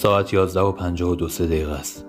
ساعت 0.00 0.32
یازده 0.32 0.60
و 0.60 0.72
پنجاه 0.72 1.10
و 1.10 1.14
دو 1.14 1.28
سه 1.28 1.46
دقیقه 1.46 1.72
است. 1.72 2.06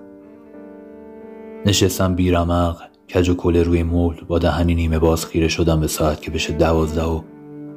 نشستم 1.66 2.14
بیرمق 2.14 2.82
کج 3.14 3.28
و 3.28 3.34
کله 3.34 3.62
روی 3.62 3.82
مول 3.82 4.24
با 4.28 4.38
دهنی 4.38 4.74
نیمه 4.74 4.98
باز 4.98 5.26
خیره 5.26 5.48
شدم 5.48 5.80
به 5.80 5.86
ساعت 5.86 6.22
که 6.22 6.30
بشه 6.30 6.52
دوازده 6.52 7.04
و 7.04 7.22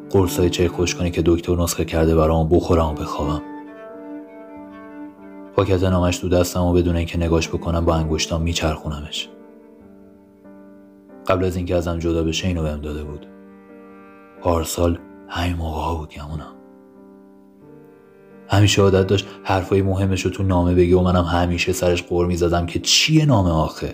قرصای 0.09 0.49
چای 0.49 0.67
خوش 0.67 0.95
کنی 0.95 1.11
که 1.11 1.21
دکتر 1.25 1.55
نسخه 1.55 1.85
کرده 1.85 2.15
برام 2.15 2.49
بخورم 2.49 2.85
و 2.85 2.93
بخوابم. 2.93 3.41
پاکت 5.55 5.83
نامش 5.83 6.17
تو 6.17 6.29
دستم 6.29 6.61
و 6.61 6.73
بدون 6.73 6.95
اینکه 6.95 7.17
نگاش 7.17 7.49
بکنم 7.49 7.85
با 7.85 7.95
انگشتام 7.95 8.41
میچرخونمش. 8.41 9.29
قبل 11.27 11.45
از 11.45 11.55
اینکه 11.55 11.75
ازم 11.75 11.99
جدا 11.99 12.23
بشه 12.23 12.47
اینو 12.47 12.61
بهم 12.61 12.81
داده 12.81 13.03
بود. 13.03 13.27
پارسال 14.41 14.99
همین 15.27 15.55
موقع 15.55 15.97
بود 15.97 16.09
گمونم 16.09 16.64
همیشه 18.47 18.81
عادت 18.81 19.07
داشت 19.07 19.27
حرفای 19.43 19.81
مهمش 19.81 20.21
رو 20.21 20.31
تو 20.31 20.43
نامه 20.43 20.73
بگه 20.73 20.95
و 20.95 21.01
منم 21.01 21.23
همیشه 21.23 21.73
سرش 21.73 22.03
قور 22.03 22.25
می‌زدم 22.25 22.65
که 22.65 22.79
چیه 22.79 23.25
نامه 23.25 23.49
آخه؟ 23.49 23.93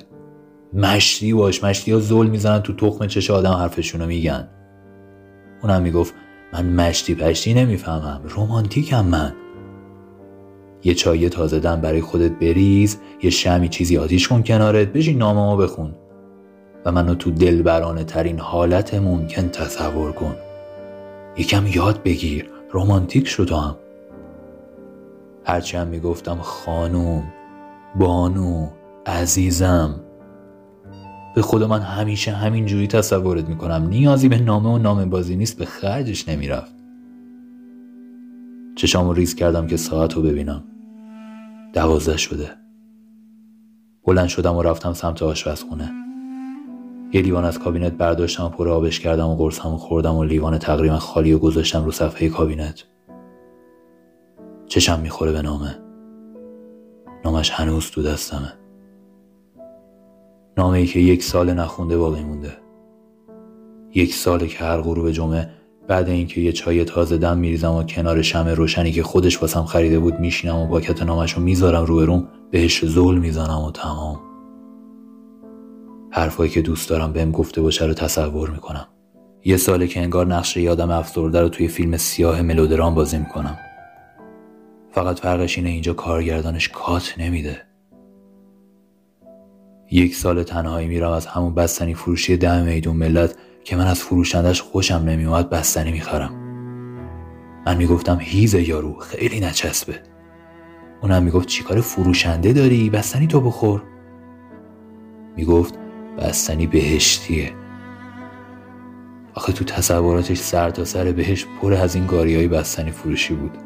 مشتی 0.73 1.33
باش 1.33 1.63
مشتی 1.63 1.91
ها 1.91 1.99
زل 1.99 2.27
می‌زنن 2.27 2.59
تو 2.59 2.73
تخم 2.73 3.07
چش 3.07 3.31
آدم 3.31 3.51
حرفشونو 3.51 4.05
میگن. 4.05 4.47
اونم 5.63 5.81
می‌گفت 5.81 6.13
من 6.53 6.65
مشتی 6.65 7.15
پشتی 7.15 7.53
نمی‌فهمم 7.53 8.21
رومانتیکم 8.23 9.05
من. 9.05 9.33
یه 10.83 10.93
چای 10.93 11.29
تازه 11.29 11.59
دم 11.59 11.81
برای 11.81 12.01
خودت 12.01 12.31
بریز 12.31 12.97
یه 13.23 13.29
شمی 13.29 13.69
چیزی 13.69 13.97
آتیش 13.97 14.27
کن 14.27 14.43
کنارت 14.43 14.87
بشین 14.87 15.17
نامه 15.17 15.39
ما 15.39 15.55
بخون. 15.55 15.95
و 16.85 16.91
منو 16.91 17.15
تو 17.15 17.31
دلبرانه 17.31 18.03
ترین 18.03 18.39
حالت 18.39 18.93
ممکن 18.93 19.49
تصور 19.49 20.11
کن. 20.11 20.35
یکم 21.37 21.67
یاد 21.67 22.03
بگیر 22.03 22.49
رومانتیک 22.71 23.27
شدم. 23.27 23.75
هرچی 23.75 23.90
هم 25.45 25.87
می‌گفتم 25.87 26.37
خانوم 26.41 27.23
بانو 27.95 28.67
عزیزم. 29.05 29.95
به 31.35 31.41
خود 31.41 31.63
من 31.63 31.79
همیشه 31.79 32.31
همین 32.31 32.65
جوری 32.65 32.87
تصورت 32.87 33.49
می‌کنم. 33.49 33.87
نیازی 33.89 34.29
به 34.29 34.39
نامه 34.39 34.69
و 34.69 34.77
نامه 34.77 35.05
بازی 35.05 35.35
نیست 35.35 35.57
به 35.57 35.65
خرجش 35.65 36.29
نمی‌رفت. 36.29 36.75
چشامو 38.75 39.13
ریز 39.13 39.35
کردم 39.35 39.67
که 39.67 39.77
ساعت 39.77 40.13
رو 40.13 40.21
ببینم. 40.21 40.63
دوازده 41.73 42.17
شده. 42.17 42.49
بلند 44.07 44.27
شدم 44.27 44.55
و 44.55 44.61
رفتم 44.61 44.93
سمت 44.93 45.23
آشپزخونه. 45.23 45.91
یه 47.13 47.21
لیوان 47.21 47.45
از 47.45 47.59
کابینت 47.59 47.93
برداشتم 47.93 48.45
و 48.45 48.49
پر 48.49 48.69
آبش 48.69 48.99
کردم 48.99 49.27
و 49.27 49.35
قرصم 49.35 49.73
و 49.73 49.77
خوردم 49.77 50.15
و 50.15 50.23
لیوان 50.23 50.57
تقریبا 50.57 50.97
خالی 50.97 51.33
و 51.33 51.39
گذاشتم 51.39 51.85
رو 51.85 51.91
صفحه 51.91 52.29
کابینت. 52.29 52.83
چشم 54.71 54.99
می‌خوره 54.99 55.31
به 55.31 55.41
نامه. 55.41 55.79
نامش 57.25 57.49
هنوز 57.49 57.91
تو 57.91 58.03
دستمه. 58.03 58.53
نامه 60.57 60.77
ای 60.77 60.85
که 60.85 60.99
یک 60.99 61.23
سال 61.23 61.53
نخونده 61.53 61.97
باقی 61.97 62.23
مونده. 62.23 62.51
یک 63.95 64.13
ساله 64.13 64.47
که 64.47 64.63
هر 64.63 64.81
غروب 64.81 65.11
جمعه 65.11 65.49
بعد 65.87 66.09
اینکه 66.09 66.41
یه 66.41 66.51
چای 66.51 66.85
تازه 66.85 67.17
دم 67.17 67.37
میریزم 67.37 67.71
و 67.71 67.83
کنار 67.83 68.21
شم 68.21 68.47
روشنی 68.47 68.91
که 68.91 69.03
خودش 69.03 69.41
واسم 69.41 69.63
خریده 69.63 69.99
بود 69.99 70.19
میشینم 70.19 70.55
و 70.55 70.67
باکت 70.67 71.03
نامش 71.03 71.33
رو 71.33 71.43
می‌ذارم 71.43 71.85
رو 71.85 71.95
بروم 71.95 72.27
بهش 72.51 72.85
زول 72.85 73.19
می‌زنم 73.19 73.59
و 73.59 73.71
تمام. 73.71 74.19
حرفایی 76.11 76.49
که 76.49 76.61
دوست 76.61 76.89
دارم 76.89 77.13
بهم 77.13 77.31
گفته 77.31 77.61
باشه 77.61 77.85
رو 77.85 77.93
تصور 77.93 78.49
می‌کنم. 78.49 78.87
یه 79.45 79.57
ساله 79.57 79.87
که 79.87 80.01
انگار 80.01 80.27
نقش 80.27 80.57
یادم 80.57 80.91
افسرده 80.91 81.41
رو 81.41 81.49
توی 81.49 81.67
فیلم 81.67 81.97
سیاه 81.97 82.41
ملودرام 82.41 82.95
بازی 82.95 83.17
می‌کنم. 83.17 83.57
فقط 84.91 85.19
فرقش 85.19 85.57
اینه 85.57 85.69
اینجا 85.69 85.93
کارگردانش 85.93 86.69
کات 86.69 87.15
نمیده. 87.17 87.61
یک 89.91 90.15
سال 90.15 90.43
تنهایی 90.43 90.87
میرم 90.87 91.11
از 91.11 91.25
همون 91.25 91.55
بستنی 91.55 91.93
فروشی 91.93 92.37
ده 92.37 92.63
میدون 92.63 92.95
ملت 92.95 93.35
که 93.63 93.75
من 93.75 93.87
از 93.87 93.99
فروشندش 93.99 94.61
خوشم 94.61 94.95
نمیومد 94.95 95.49
بستنی 95.49 95.91
می‌خرم. 95.91 96.33
من 97.65 97.77
می‌گفتم 97.77 98.17
هیزه 98.21 98.69
یارو 98.69 98.99
خیلی 98.99 99.39
نچسبه. 99.39 99.99
اونم 101.01 101.23
می‌گفت 101.23 101.47
چیکار 101.47 101.81
فروشنده 101.81 102.53
داری؟ 102.53 102.89
بستنی 102.89 103.27
تو 103.27 103.41
بخور. 103.41 103.83
می‌گفت 105.37 105.73
بستنی 106.17 106.67
بهشتیه. 106.67 107.51
آخه 109.33 109.53
تو 109.53 109.65
تصوراتش 109.65 110.37
سر 110.37 110.69
تا 110.69 110.85
سر 110.85 111.11
بهش 111.11 111.45
پر 111.61 111.73
از 111.73 111.95
این 111.95 112.05
گاری 112.05 112.35
های 112.35 112.47
بستنی 112.47 112.91
فروشی 112.91 113.33
بود. 113.33 113.57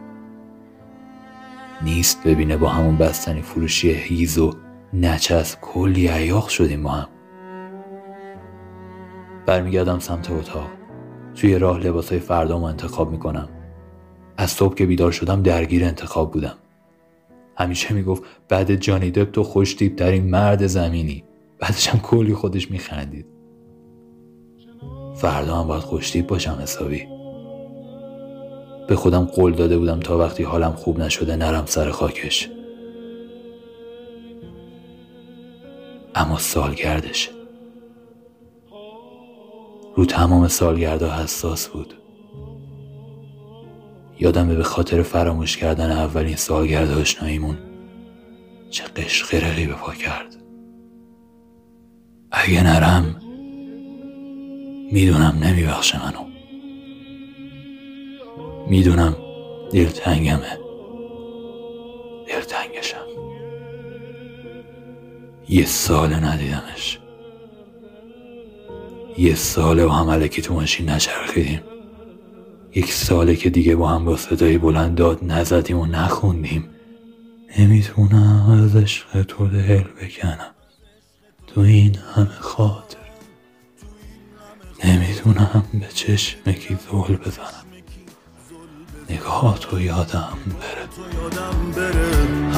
نیست 1.82 2.24
ببینه 2.24 2.58
با 2.58 2.70
همون 2.70 2.98
بستنی 2.98 3.42
فروشی 3.42 3.92
هیز 3.92 4.38
و 4.38 4.54
نچسب 4.94 5.62
کلی 5.62 6.08
عیاق 6.08 6.48
شدیم 6.48 6.84
با 6.84 6.90
هم. 6.90 7.08
برمیگردم 9.46 10.00
سمت 10.00 10.32
اتاق. 10.32 10.68
توی 11.36 11.60
راه 11.60 11.80
لباسای 11.80 12.20
فردا 12.20 12.68
انتخاب 12.68 13.12
می‌کنم. 13.12 13.50
از 14.38 14.52
صبح 14.52 14.76
که 14.76 14.86
بیدار 14.86 15.12
شدم 15.12 15.42
درگیر 15.42 15.86
انتخاب 15.86 16.32
بودم. 16.32 16.56
همیشه 17.58 17.94
می‌گفت 17.94 18.24
بعد 18.50 18.76
جانی 18.76 19.12
دپ 19.12 19.32
تو 19.32 19.44
خوش 19.44 19.74
ترین 19.74 20.30
مرد 20.30 20.68
زمینی. 20.68 21.24
بعدش 21.60 21.88
هم 21.88 22.00
کلی 22.00 22.34
خودش 22.34 22.72
میخندید. 22.72 23.26
فردا 25.16 25.56
هم 25.56 25.68
باید 25.68 25.84
خوشتیب 25.84 26.28
باشم 26.28 26.58
حسابی. 26.62 27.15
به 28.88 28.96
خودم 28.96 29.26
قول 29.26 29.54
داده 29.54 29.78
بودم 29.78 30.00
تا 30.00 30.18
وقتی 30.18 30.44
حالم 30.44 30.72
خوب 30.72 31.00
نشده 31.00 31.36
نرم 31.36 31.66
سر 31.66 31.92
خاکش. 31.92 32.50
اما 36.16 36.38
سالگردش. 36.38 37.30
رو 39.96 40.06
تمام 40.06 40.48
سالگردا 40.48 41.12
حساس 41.12 41.68
بود. 41.68 41.94
یادم 44.20 44.48
به 44.48 44.64
خاطر 44.64 45.02
فراموش 45.02 45.58
کردن 45.58 45.92
اولین 45.92 46.36
سالگرد 46.36 46.92
آشناییمون 46.92 47.58
چه 48.70 48.84
قشقرقی 48.84 49.66
به 49.66 49.74
پا 49.74 49.94
کرد. 49.94 50.36
اگه 52.32 52.64
نرم 52.64 53.22
می‌دونم 54.92 55.40
نمیبخشه 55.44 56.06
منو. 56.06 56.35
می‌دونم 58.68 59.16
دلتنگمه. 59.72 60.60
دلتنگشم. 62.28 63.06
یه 65.50 65.66
سال 65.66 66.14
ندیدمش. 66.14 67.00
یه 69.18 69.36
ساله 69.36 69.86
با 69.86 69.92
هم 69.92 70.10
علکی 70.10 70.42
تو 70.42 70.54
ماشین 70.54 70.90
نچرخیدیم. 70.90 71.62
یک 72.76 72.92
ساله 72.92 73.36
که 73.36 73.50
دیگه 73.50 73.76
با 73.76 73.88
هم 73.88 74.06
با 74.06 74.18
صدای 74.18 74.58
بلند 74.58 74.96
داد 74.96 75.20
نزدیم 75.22 75.80
و 75.80 75.86
نخوندیم. 75.86 76.70
نمی‌تونم 77.60 78.62
از 78.64 78.76
عشق 78.76 79.24
تو 79.24 79.48
دل 79.48 79.84
بکنم. 79.84 80.52
تو 81.48 81.62
این 81.62 81.96
همه 82.16 82.30
خاطر. 82.40 82.98
نمی‌تونم 84.86 85.64
به 85.74 85.88
چشمکی 85.94 86.78
زول 86.92 87.16
بزنم. 87.16 87.65
نگاه 89.10 89.60
تو 89.60 89.80
یادم 89.82 90.38
بره. 90.60 91.96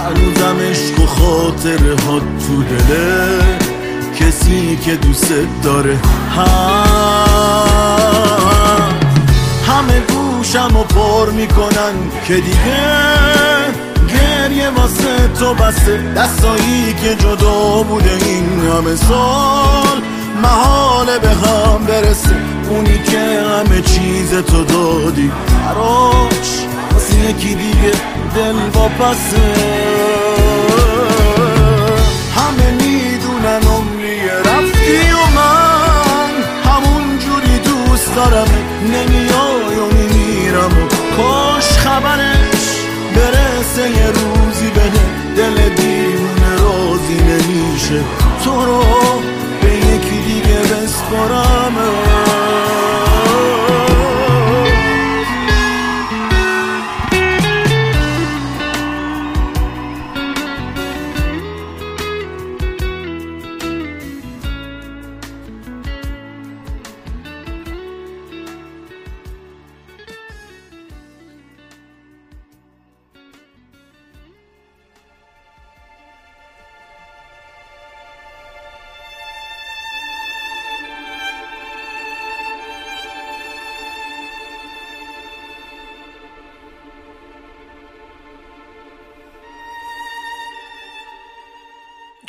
هنوزم 0.04 0.60
عشق 0.60 1.00
و 1.00 1.06
خاطره 1.06 1.96
ها 2.08 2.20
تو 2.20 2.64
دله. 2.64 3.58
کسی 4.20 4.78
که 4.86 4.96
دوست 4.96 5.34
داره. 5.64 5.98
هم 6.36 6.48
همه 9.68 10.00
گوشم 10.00 10.78
و 10.78 10.84
پر 10.84 11.30
می‌کنن 11.30 11.94
که 12.28 12.36
دیگه 12.36 12.88
گریه 14.08 14.70
واسه 14.70 15.28
تو 15.40 15.54
بسته. 15.54 16.14
دستایی 16.18 16.94
که 17.04 17.16
جدا 17.16 17.84
بوده 17.84 18.12
این 18.26 18.60
همه 18.60 18.96
سال. 18.96 20.02
محاله 20.44 21.20
به 21.20 21.30
هم 21.30 21.86
برسه. 21.86 22.36
اونی 22.70 23.04
که 23.04 23.20
همه 23.20 23.82
چیز 23.82 24.34
تو 24.34 24.64
دادی. 24.64 25.32
براش 25.50 26.66
واسه 26.94 27.16
یکی 27.30 27.56
دیگه 27.56 27.92
دل 28.36 28.56
واپسه. 28.74 29.54
همه 30.24 30.27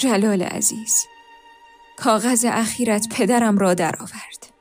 جلال 0.08 0.42
عزیز 0.42 1.06
کاغذ 1.96 2.46
اخیرت 2.48 3.08
پدرم 3.08 3.58
را 3.58 3.74
درآورد. 3.74 4.52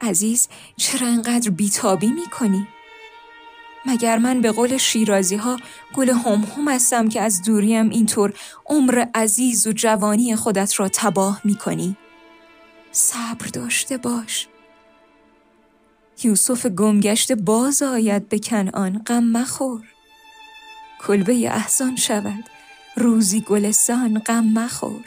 عزیز 0.00 0.48
چرا 0.76 1.06
انقدر 1.06 1.50
بیتابی 1.50 2.06
می 2.06 2.26
کنی؟ 2.26 2.68
مگر 3.86 4.18
من 4.18 4.40
به 4.40 4.52
قول 4.52 4.76
شیرازی 4.76 5.36
ها 5.36 5.56
گل 5.94 6.10
هم 6.10 6.44
هم 6.56 6.68
هستم 6.68 7.08
که 7.08 7.20
از 7.20 7.42
دوریم 7.42 7.90
اینطور 7.90 8.34
عمر 8.66 9.06
عزیز 9.14 9.66
و 9.66 9.72
جوانی 9.72 10.36
خودت 10.36 10.80
را 10.80 10.88
تباه 10.88 11.40
می 11.44 11.54
کنی؟ 11.54 11.96
صبر 12.92 13.46
داشته 13.46 13.96
باش 13.96 14.48
یوسف 16.24 16.66
گمگشت 16.66 17.32
باز 17.32 17.82
آید 17.82 18.28
به 18.28 18.38
کنعان 18.38 19.02
غم 19.06 19.24
مخور 19.24 19.82
کلبه 20.98 21.32
احسان 21.32 21.96
شود 21.96 22.53
روزی 22.96 23.40
گلستان 23.40 24.18
غم 24.18 24.44
مخور. 24.44 25.04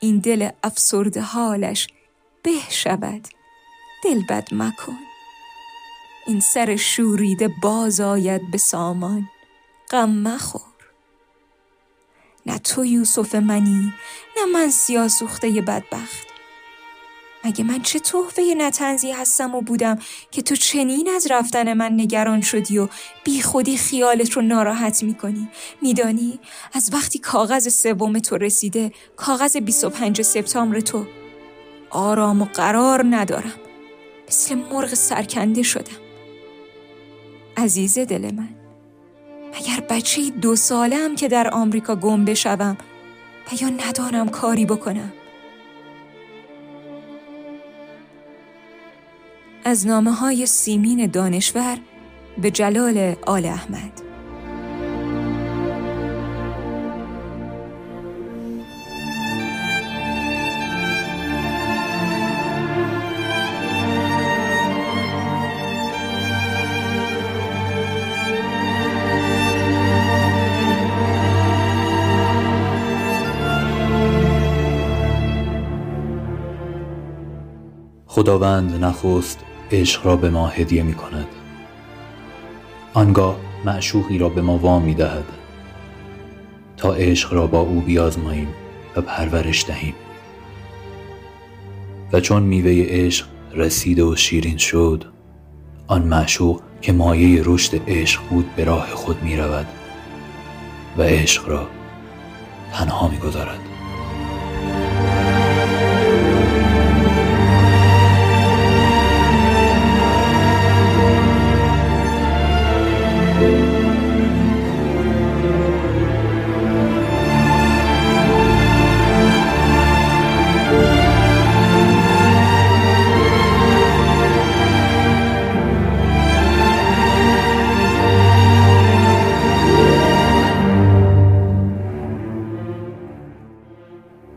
این 0.00 0.18
دل 0.18 0.48
افسرده 0.62 1.20
حالش 1.20 1.88
به 2.42 2.58
شود 2.70 3.28
دل 4.04 4.22
بد 4.28 4.48
مکن. 4.54 4.98
این 6.26 6.40
سر 6.40 6.76
شوریده 6.76 7.48
باز 7.62 8.00
آید 8.00 8.50
به 8.50 8.58
سامان 8.58 9.28
غم 9.90 10.10
مخور. 10.10 10.62
نه 12.46 12.58
تو 12.58 12.84
یوسف 12.84 13.34
منی 13.34 13.92
نه 14.36 14.44
من 14.52 14.70
سیاسوخته 14.70 15.50
بدبخت. 15.50 16.35
مگه 17.46 17.64
من 17.64 17.82
چه 17.82 17.98
تحفه 17.98 18.42
نتنزی 18.58 19.12
هستم 19.12 19.54
و 19.54 19.60
بودم 19.60 19.98
که 20.30 20.42
تو 20.42 20.56
چنین 20.56 21.08
از 21.16 21.26
رفتن 21.30 21.72
من 21.72 21.92
نگران 21.92 22.40
شدی 22.40 22.78
و 22.78 22.88
بی 23.24 23.42
خودی 23.42 23.76
خیالت 23.76 24.32
رو 24.32 24.42
ناراحت 24.42 25.02
می‌کنی؟ 25.02 25.48
میدانی؟ 25.82 26.38
از 26.72 26.90
وقتی 26.92 27.18
کاغذ 27.18 27.68
سوم 27.68 28.18
تو 28.18 28.36
رسیده 28.36 28.92
کاغذ 29.16 29.56
25 29.56 30.22
سپتامبر 30.22 30.80
تو 30.80 31.06
آرام 31.90 32.42
و 32.42 32.44
قرار 32.44 33.04
ندارم. 33.10 33.54
مثل 34.28 34.54
مرغ 34.54 34.94
سرکنده 34.94 35.62
شدم. 35.62 36.00
عزیز 37.56 37.98
دل 37.98 38.34
من 38.34 38.48
مگر 39.48 39.80
بچه 39.90 40.30
دو 40.30 40.56
ساله 40.56 40.96
هم 40.96 41.16
که 41.16 41.28
در 41.28 41.50
آمریکا 41.50 41.96
گم 41.96 42.24
بشوم 42.24 42.76
و 43.46 43.62
یا 43.62 43.68
ندانم 43.68 44.28
کاری 44.28 44.66
بکنم 44.66 45.12
از 49.68 49.86
نامه 49.86 50.12
های 50.12 50.46
سیمین 50.46 51.06
دانشور 51.06 51.78
به 52.42 52.50
جلال 52.50 53.14
آل 53.26 53.46
احمد. 53.46 54.02
خداوند 78.06 78.84
نخست 78.84 79.55
عشق 79.72 80.06
را 80.06 80.16
به 80.16 80.30
ما 80.30 80.46
هدیه 80.46 80.82
می 80.82 80.94
کند. 80.94 81.26
آنگاه 82.94 83.36
معشوقی 83.64 84.18
را 84.18 84.28
به 84.28 84.42
ما 84.42 84.58
وام 84.58 84.82
می 84.82 84.94
دهد. 84.94 85.24
تا 86.76 86.94
عشق 86.94 87.32
را 87.32 87.46
با 87.46 87.60
او 87.60 87.80
بیازماییم 87.80 88.48
و 88.96 89.00
پرورش 89.00 89.64
دهیم. 89.66 89.94
و 92.12 92.20
چون 92.20 92.42
میوه 92.42 92.86
عشق 92.88 93.26
رسیده 93.54 94.04
و 94.04 94.16
شیرین 94.16 94.56
شد 94.56 95.04
آن 95.86 96.02
معشوق 96.02 96.60
که 96.82 96.92
مایه 96.92 97.42
رشد 97.44 97.80
عشق 97.88 98.20
بود 98.30 98.54
به 98.56 98.64
راه 98.64 98.86
خود 98.86 99.22
می 99.22 99.36
رود 99.36 99.66
و 100.98 101.02
عشق 101.02 101.48
را 101.48 101.68
تنها 102.72 103.08
می 103.08 103.18
گذارد. 103.18 103.75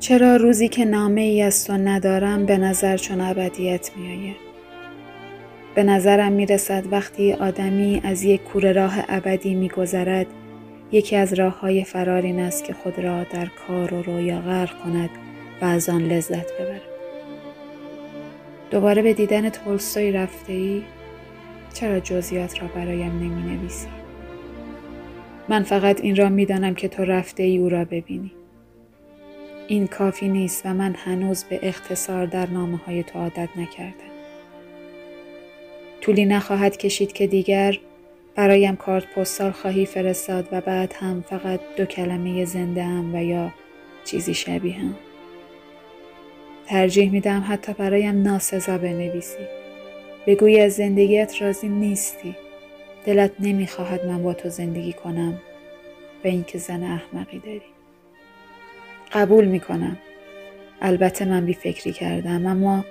چرا 0.09 0.35
روزی 0.35 0.67
که 0.67 0.85
نامه 0.85 1.21
ای 1.21 1.41
از 1.41 1.65
تو 1.65 1.73
ندارم 1.73 2.45
به 2.45 2.57
نظر 2.57 2.97
چون 2.97 3.21
ابدیت 3.21 3.91
می 3.95 4.07
آید؟ 4.07 4.35
به 5.75 5.83
نظرم 5.83 6.31
می 6.31 6.45
رسد 6.45 6.83
وقتی 6.91 7.33
آدمی 7.33 8.01
از 8.03 8.23
یک 8.23 8.43
کوره 8.43 8.71
راه 8.71 8.93
ابدی 9.07 9.55
می 9.55 9.69
گذرد 9.69 10.27
یکی 10.91 11.15
از 11.15 11.33
راه 11.33 11.59
های 11.59 11.83
فرار 11.83 12.21
این 12.21 12.39
است 12.39 12.63
که 12.63 12.73
خود 12.73 12.99
را 12.99 13.23
در 13.23 13.47
کار 13.67 13.93
و 13.93 14.01
رویا 14.01 14.39
غرق 14.39 14.83
کند 14.83 15.09
و 15.61 15.65
از 15.65 15.89
آن 15.89 16.01
لذت 16.01 16.53
ببرد. 16.53 16.81
دوباره 18.71 19.01
به 19.01 19.13
دیدن 19.13 19.49
تولستوی 19.49 20.11
رفته 20.11 20.53
ای؟ 20.53 20.83
چرا 21.73 21.99
جزیات 21.99 22.61
را 22.61 22.67
برایم 22.67 23.19
نمی 23.19 23.55
نویسی؟ 23.55 23.87
من 25.49 25.63
فقط 25.63 26.01
این 26.01 26.15
را 26.15 26.29
می 26.29 26.45
دانم 26.45 26.75
که 26.75 26.87
تو 26.87 27.03
رفته 27.03 27.43
ای 27.43 27.57
او 27.57 27.69
را 27.69 27.85
ببینی. 27.85 28.31
این 29.69 29.87
کافی 29.87 30.27
نیست 30.27 30.65
و 30.65 30.73
من 30.73 30.95
هنوز 30.97 31.43
به 31.43 31.59
اختصار 31.63 32.25
در 32.25 32.49
نامه 32.49 32.77
های 32.77 33.03
تو 33.03 33.19
عادت 33.19 33.49
نکردم. 33.55 34.09
طولی 36.01 36.25
نخواهد 36.25 36.77
کشید 36.77 37.13
که 37.13 37.27
دیگر 37.27 37.79
برایم 38.35 38.75
کارت 38.75 39.05
پستال 39.05 39.51
خواهی 39.51 39.85
فرستاد 39.85 40.47
و 40.51 40.61
بعد 40.61 40.93
هم 40.99 41.23
فقط 41.29 41.59
دو 41.77 41.85
کلمه 41.85 42.45
زنده 42.45 42.83
هم 42.83 43.15
و 43.15 43.23
یا 43.23 43.51
چیزی 44.05 44.33
شبیه 44.33 44.73
هم. 44.73 44.95
ترجیح 46.67 47.11
میدم 47.11 47.45
حتی 47.47 47.73
برایم 47.73 48.21
ناسزا 48.21 48.77
بنویسی. 48.77 49.47
بگویی 50.27 50.59
از 50.59 50.73
زندگیت 50.73 51.41
راضی 51.41 51.69
نیستی. 51.69 52.35
دلت 53.05 53.31
نمی‌خواهد 53.39 54.05
من 54.05 54.23
با 54.23 54.33
تو 54.33 54.49
زندگی 54.49 54.93
کنم 54.93 55.41
و 56.23 56.27
اینکه 56.27 56.57
زن 56.57 56.83
احمقی 56.83 57.39
داری. 57.39 57.78
قبول 59.13 59.45
می 59.45 59.59
کنم. 59.59 59.97
البته 60.81 61.25
من 61.25 61.45
بی 61.45 61.53
فکری 61.53 61.93
کردم 61.93 62.45
اما 62.45 62.85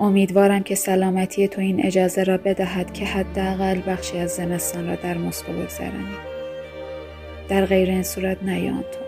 امیدوارم 0.00 0.62
که 0.62 0.74
سلامتی 0.74 1.48
تو 1.48 1.60
این 1.60 1.86
اجازه 1.86 2.22
را 2.22 2.36
بدهد 2.38 2.92
که 2.92 3.04
حداقل 3.04 3.80
بخشی 3.86 4.18
از 4.18 4.30
زمستان 4.30 4.86
را 4.86 4.94
در 4.94 5.18
مسکو 5.18 5.52
بگذرانی. 5.52 6.16
در 7.48 7.66
غیر 7.66 7.90
این 7.90 8.02
صورت 8.02 8.42
نیان 8.42 8.82
تو. 8.82 8.98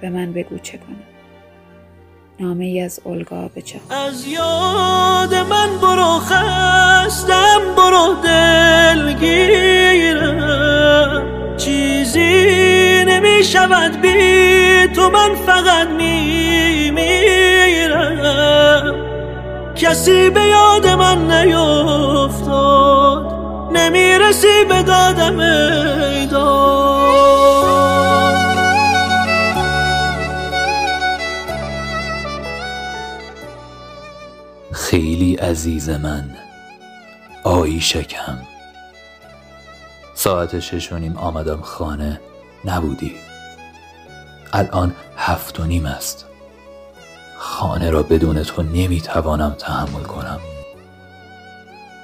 به 0.00 0.10
من 0.10 0.32
بگو 0.32 0.58
چه 0.58 0.78
کنم. 0.78 1.16
نامه 2.40 2.64
ای 2.64 2.80
از 2.80 3.00
اولگا 3.04 3.50
به 3.54 3.62
چه 3.62 3.80
از 3.90 4.26
یاد 4.26 5.34
من 5.34 5.78
برو 5.82 6.18
خستم 6.18 7.60
برو 7.76 8.16
دلگیرم 8.24 9.16
چیزی 11.56 12.95
نمی 13.16 13.44
شود 13.44 14.00
بی 14.00 14.88
تو 14.94 15.10
من 15.10 15.34
فقط 15.34 15.88
می 15.88 16.90
میرم 16.90 18.94
کسی 19.74 20.30
به 20.30 20.40
یاد 20.40 20.86
من 20.86 21.30
نیفتاد 21.30 23.32
نمی‌رسی 23.76 24.64
به 24.68 24.82
دادم 24.82 25.40
ایداد 25.40 26.96
خیلی 34.72 35.34
عزیز 35.34 35.90
من 35.90 36.24
آیی 37.44 37.80
شکم. 37.80 38.38
ساعت 40.14 40.60
شش 40.60 40.92
و 40.92 40.98
نیم 40.98 41.16
آمدم 41.16 41.60
خانه. 41.60 42.20
نبودی. 42.64 43.14
الان 44.52 44.94
هفت 45.16 45.60
و 45.60 45.64
نیم 45.64 45.86
است. 45.86 46.24
خانه 47.38 47.90
را 47.90 48.02
بدون 48.02 48.42
تو 48.42 48.62
نمی‌توانم 48.62 49.56
تحمل 49.58 50.02
کنم. 50.02 50.40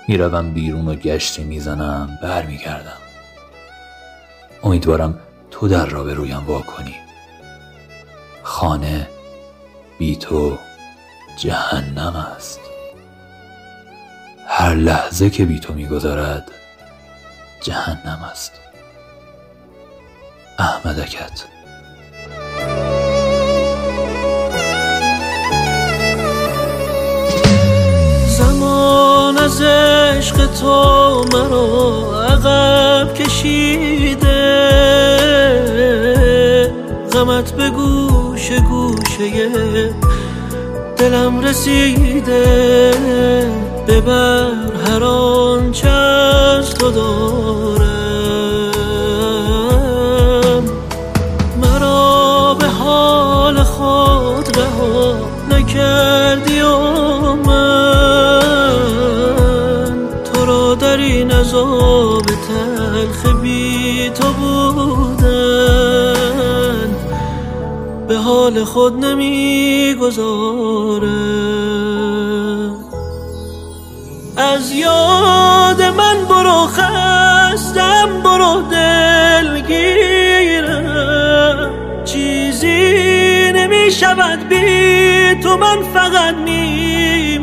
می‌روم 0.09 0.55
بیرون 0.55 0.89
و 0.89 0.95
گشتی 0.95 1.45
می‌زنم 1.45 2.19
برمیگردم. 2.23 2.99
امیدوارم 4.63 5.19
تو 5.51 5.69
در 5.69 5.87
را 5.87 6.05
به 6.05 6.15
رویم 6.15 6.47
وا 6.47 6.61
کنی. 6.61 6.95
خانه 8.43 9.09
بی 9.99 10.17
تو 10.17 10.59
جهنم 11.37 12.17
است. 12.37 12.61
هر 14.49 14.75
لحظه 14.75 15.31
که 15.31 15.45
بی 15.45 15.61
تو 15.61 15.75
می‌گذارد 15.75 16.51
جهنم 17.63 18.29
است. 18.31 18.53
احمدکت. 20.63 21.45
زمان 28.27 29.39
از 29.39 29.63
عشق 29.63 30.47
تو 30.61 31.25
مرا 31.33 32.25
عقب 32.25 33.15
کشیده. 33.15 34.43
غمت 37.13 37.53
به 37.53 37.71
گوشه 37.71 38.61
گوشه 38.61 39.31
دلم 40.97 41.41
رسیده. 41.41 42.93
ببر 43.89 44.51
هر 44.87 45.05
آنچه 45.05 45.89
از 45.89 46.75
تو 46.75 46.91
دارم. 46.91 47.92
حال 68.43 68.65
خود 68.65 69.05
نمی‌گذارم 69.05 70.33
از 74.37 74.73
یاد 74.73 75.83
من 75.83 76.25
برو 76.29 76.67
خستم 76.67 78.23
برو 78.25 78.63
دلگیرم 78.71 79.71
چیزی 82.05 83.53
نمی 83.53 83.91
شود 83.91 84.49
بی 84.49 85.35
تو 85.43 85.57
من 85.57 85.83
فقط 85.95 86.35
میمیرم. 86.35 87.43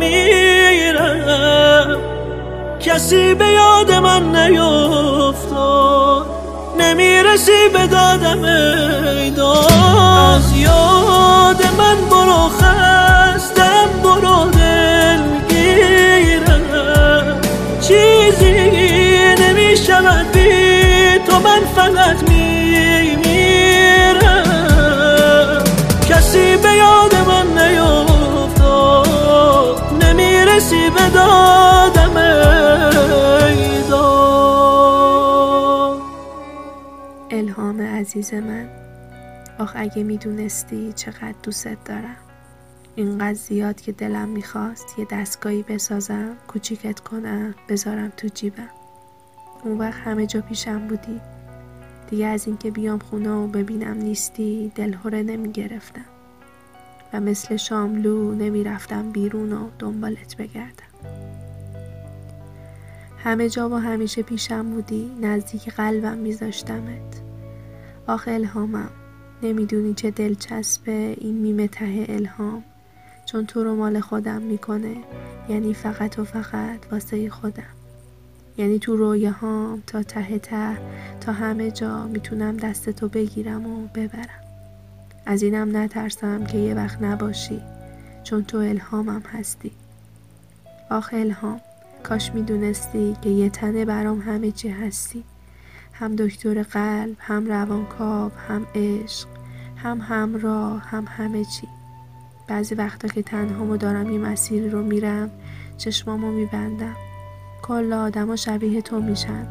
کسی 2.80 3.34
به 3.34 3.46
یاد 3.48 3.92
من 3.92 4.36
نیفتاد. 4.36 6.29
نمی‌رسی 6.90 7.70
به 7.74 7.88
دادم 7.88 8.44
ایدان 8.44 9.66
از 10.36 10.58
یاد 10.58 11.64
من 11.78 11.96
برو 12.10 12.50
خستم 12.50 13.90
برو 14.04 14.50
دلگیرم. 14.52 15.82
چیزی 17.82 18.54
نمی 19.42 19.78
شود 19.78 20.32
بی 20.32 21.20
تو 21.28 21.40
من 21.40 21.62
فقط 21.76 22.30
میمیرم. 22.30 23.24
کسی 26.10 26.58
به 26.58 26.72
یاد 26.74 27.16
من 27.28 27.48
نیفتاد. 27.64 28.98
نمی‌رسی 30.04 30.90
به 30.90 31.10
دادم 31.14 31.49
الهام 37.32 37.82
عزیز 37.82 38.34
من. 38.34 38.70
آخ 39.60 39.72
اگه 39.76 40.04
می‌دونستی 40.04 40.94
چقدر 40.94 41.36
دوستت 41.44 41.84
دارم. 41.86 42.16
اینقدر 42.96 43.34
زیاد 43.34 43.82
که 43.82 43.92
دلم 43.92 44.30
می‌خواست 44.30 45.00
یه 45.00 45.08
دستگاهی 45.12 45.64
بسازم 45.64 46.36
کوچیکت 46.48 47.00
کنم 47.00 47.56
بذارم 47.70 48.12
تو 48.18 48.28
جیبم. 48.28 48.70
اون 49.64 49.78
وقت 49.78 50.00
همه 50.00 50.26
جا 50.26 50.42
پیشم 50.42 50.88
بودی. 50.88 51.22
دیگه 52.10 52.26
از 52.26 52.48
اینکه 52.48 52.72
بیام 52.72 53.00
خونه 53.00 53.30
و 53.30 53.48
ببینم 53.48 53.98
نیستی 53.98 54.72
دلهوره 54.76 55.24
نمی‌گرفتم. 55.24 56.06
و 57.14 57.20
مثل 57.20 57.56
شاملو 57.56 58.36
نمی‌رفتم 58.36 59.12
بیرون 59.12 59.54
و 59.54 59.70
دنبالت 59.80 60.38
بگردم. 60.38 61.19
همه 63.24 63.50
جا 63.50 63.70
و 63.70 63.74
همیشه 63.74 64.22
پیشم 64.22 64.70
بودی 64.70 65.12
نزدیک 65.22 65.70
قلبم 65.70 66.18
میذاشتمت. 66.18 67.22
آخ 68.08 68.24
الهامم 68.28 68.90
نمی‌دونی 69.44 69.94
چه 69.94 70.12
دلچسبه 70.12 71.16
این 71.18 71.36
میمه 71.38 71.68
ته 71.68 72.06
الهام. 72.10 72.64
چون 73.26 73.46
تو 73.46 73.64
رو 73.64 73.76
مال 73.76 74.00
خودم 74.00 74.42
می‌کنه 74.42 74.96
یعنی 75.50 75.74
فقط 75.74 76.20
و 76.20 76.24
فقط 76.24 76.80
واسه 76.92 77.30
خودم. 77.30 77.64
یعنی 78.58 78.80
تو 78.80 78.96
رویاهام 78.96 79.84
تا 79.88 80.04
ته 80.04 80.40
ته 80.40 80.78
تا 81.22 81.32
همه 81.32 81.72
جا 81.72 82.08
می‌تونم 82.08 82.58
دستتو 82.58 83.08
بگیرم 83.08 83.68
و 83.68 83.88
ببرم. 83.96 84.44
از 85.26 85.44
اینم 85.44 85.78
نترسم 85.78 86.46
که 86.46 86.58
یه 86.58 86.74
وقت 86.74 87.02
نباشی 87.02 87.62
چون 88.24 88.44
تو 88.44 88.58
الهامم 88.58 89.24
هستی. 89.34 89.72
آخ 90.90 91.10
الهام 91.14 91.62
کاش 92.04 92.32
می‌دونستی 92.32 93.16
که 93.22 93.30
یه 93.30 93.50
تنه 93.50 93.86
برام 93.86 94.20
همه 94.20 94.52
چی 94.52 94.70
هستی. 94.70 95.24
هم 95.94 96.16
دکتر 96.16 96.64
قلب 96.64 97.16
هم 97.20 97.48
روانکاو 97.48 98.32
هم 98.48 98.68
عشق 98.76 99.28
هم 99.78 100.02
همراه 100.02 100.82
هم 100.82 101.06
همه 101.10 101.46
چی. 101.46 101.68
بعضی 102.48 102.76
وقتا 102.76 103.08
که 103.08 103.22
تنهامو 103.22 103.78
دارم 103.78 104.10
یه 104.10 104.20
مسیری 104.20 104.70
رو 104.70 104.84
میرم 104.84 105.32
چشمامو 105.78 106.32
میبندم. 106.32 106.96
کل 107.62 107.94
آدما 107.94 108.36
شبیه 108.36 108.82
تو 108.82 109.02
میشن. 109.02 109.48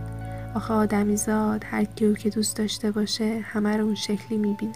آخه 0.55 0.75
آدمی 0.75 1.17
زاد 1.17 1.64
هر 1.64 1.85
کیو 1.85 2.14
که 2.14 2.31
دوست 2.31 2.57
داشته 2.57 2.90
باشه 2.90 3.40
همه 3.45 3.76
رو 3.76 3.85
اون 3.85 3.95
شکلی 3.95 4.38
می‌بینه. 4.38 4.73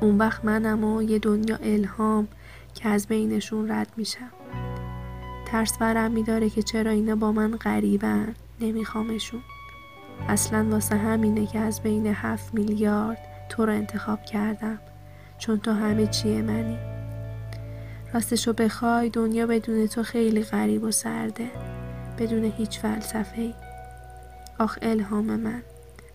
اون 0.00 0.18
وقت 0.18 0.44
منم 0.44 0.84
و 0.84 1.02
یه 1.02 1.18
دنیا 1.18 1.56
الهام 1.56 2.28
که 2.74 2.88
از 2.88 3.06
بینشون 3.06 3.70
رد 3.70 3.88
میشم. 3.96 4.30
ترس 5.54 5.78
برم 5.78 6.10
میداره 6.10 6.50
که 6.50 6.62
چرا 6.62 6.90
اینا 6.90 7.16
با 7.16 7.32
من 7.32 7.56
غریبن. 7.56 8.34
نمیخوامشون. 8.60 9.40
اصلا 10.28 10.66
واسه 10.70 10.96
همینه 10.96 11.46
که 11.46 11.58
از 11.58 11.82
بین 11.82 12.06
هفت 12.06 12.54
میلیارد 12.54 13.18
تو 13.48 13.66
رو 13.66 13.72
انتخاب 13.72 14.24
کردم. 14.24 14.78
چون 15.38 15.58
تو 15.58 15.72
همه 15.72 16.06
چیه 16.06 16.42
منی. 16.42 16.78
راستشو 18.14 18.52
بخوای 18.52 19.08
دنیا 19.08 19.46
بدون 19.46 19.86
تو 19.86 20.02
خیلی 20.02 20.42
غریب 20.42 20.82
و 20.82 20.90
سرده. 20.90 21.50
بدون 22.18 22.44
هیچ 22.44 22.78
فلسفه 22.78 23.40
ای 23.40 23.54
آخ 24.58 24.78
الهام 24.82 25.36
من. 25.36 25.62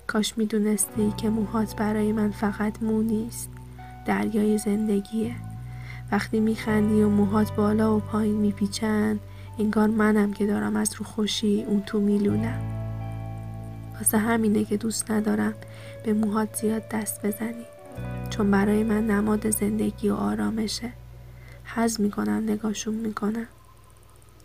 کاش 0.07 0.37
می‌دونستی 0.37 1.13
که 1.17 1.29
موهات 1.29 1.75
برای 1.75 2.11
من 2.11 2.31
فقط 2.31 2.83
مو 2.83 3.01
نیست. 3.01 3.49
دریای 4.05 4.57
زندگیه. 4.57 5.35
وقتی 6.11 6.39
میخندی 6.39 7.01
و 7.01 7.09
موهات 7.09 7.55
بالا 7.55 7.97
و 7.97 7.99
پایین 7.99 8.35
میپیچن 8.35 9.19
انگار 9.59 9.87
منم 9.87 10.33
که 10.33 10.45
دارم 10.45 10.75
از 10.75 10.93
رو 10.97 11.05
خوشی 11.05 11.63
اون 11.67 11.81
تو 11.81 11.99
میلولم 11.99 12.59
واسه 13.95 14.17
همینه 14.17 14.65
که 14.65 14.77
دوست 14.77 15.11
ندارم 15.11 15.53
به 16.05 16.13
موهات 16.13 16.55
زیاد 16.55 16.89
دست 16.89 17.25
بزنی. 17.25 17.65
چون 18.29 18.51
برای 18.51 18.83
من 18.83 19.07
نماد 19.07 19.49
زندگی 19.49 20.09
و 20.09 20.13
آرامشه. 20.13 20.93
حز 21.63 22.01
می‌کنم 22.01 22.43
نگاشون 22.47 22.93
می‌کنم. 22.93 23.47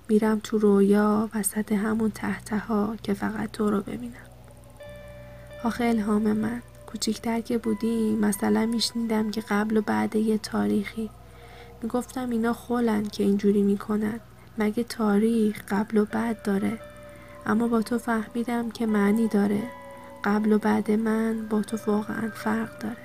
میرم 0.08 0.40
تو 0.42 0.58
رویا 0.58 1.30
وسط 1.34 1.72
همون 1.72 2.10
تحته 2.10 2.62
که 3.02 3.14
فقط 3.14 3.50
تو 3.50 3.70
رو 3.70 3.80
ببینم. 3.80 4.26
آخه 5.64 5.84
الهام 5.84 6.32
من 6.32 6.62
کوچیکتر 6.86 7.40
که 7.40 7.58
بودی 7.58 8.16
مثلا 8.16 8.66
میشنیدم 8.66 9.30
که 9.30 9.40
قبل 9.40 9.76
و 9.76 9.80
بعد 9.80 10.16
یه 10.16 10.38
تاریخی. 10.38 11.10
می‌گفتم 11.82 12.30
اینا 12.30 12.52
خولن 12.52 13.02
که 13.02 13.24
اینجوری 13.24 13.62
می‌کنن. 13.62 14.20
مگه 14.58 14.84
تاریخ 14.84 15.62
قبل 15.68 15.98
و 15.98 16.04
بعد 16.04 16.42
داره؟ 16.42 16.78
اما 17.46 17.68
با 17.68 17.82
تو 17.82 17.98
فهمیدم 17.98 18.70
که 18.70 18.86
معنی 18.86 19.28
داره. 19.28 19.62
قبل 20.24 20.52
و 20.52 20.58
بعد 20.58 20.90
من 20.90 21.48
با 21.48 21.62
تو 21.62 21.78
واقعا 21.86 22.30
فرق 22.34 22.78
داره. 22.78 22.96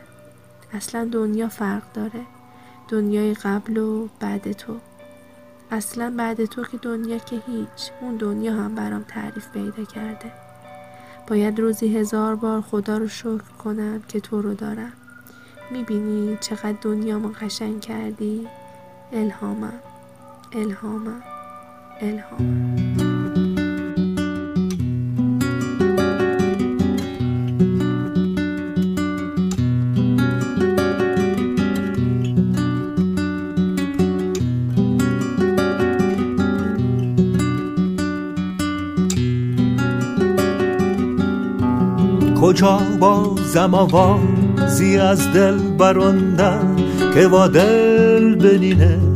اصلا 0.73 1.09
دنیا 1.11 1.49
فرق 1.49 1.83
داره. 1.93 2.21
دنیای 2.87 3.33
قبل 3.33 3.77
و 3.77 4.07
بعد 4.19 4.51
تو. 4.51 4.77
اصلا 5.71 6.13
بعد 6.17 6.45
تو 6.45 6.63
که 6.63 6.77
دنیا 6.77 7.17
که 7.17 7.41
هیچ. 7.47 7.91
اون 8.01 8.15
دنیا 8.15 8.53
هم 8.53 8.75
برام 8.75 9.03
تعریف 9.03 9.49
پیدا 9.49 9.83
کرده. 9.83 10.31
باید 11.27 11.59
روزی 11.59 11.97
هزار 11.97 12.35
بار 12.35 12.61
خدا 12.61 12.97
رو 12.97 13.07
شکر 13.07 13.51
کنم 13.63 14.03
که 14.07 14.19
تو 14.19 14.41
رو 14.41 14.53
دارم. 14.53 14.93
می‌بینی 15.71 16.37
چقدر 16.41 16.75
دنیامو 16.81 17.29
قشنگ 17.29 17.81
کردی؟ 17.81 18.47
الهامم. 19.13 19.79
الهامم. 20.53 21.23
الهام. 22.01 22.59
کجا 42.41 42.79
بازم 42.99 43.73
آوازی 43.73 44.97
از 44.97 45.33
دل 45.33 45.57
برانده 45.57 46.51
که 47.13 47.27
با 47.27 47.47
دل 47.47 48.35
بنینه؟ 48.35 49.08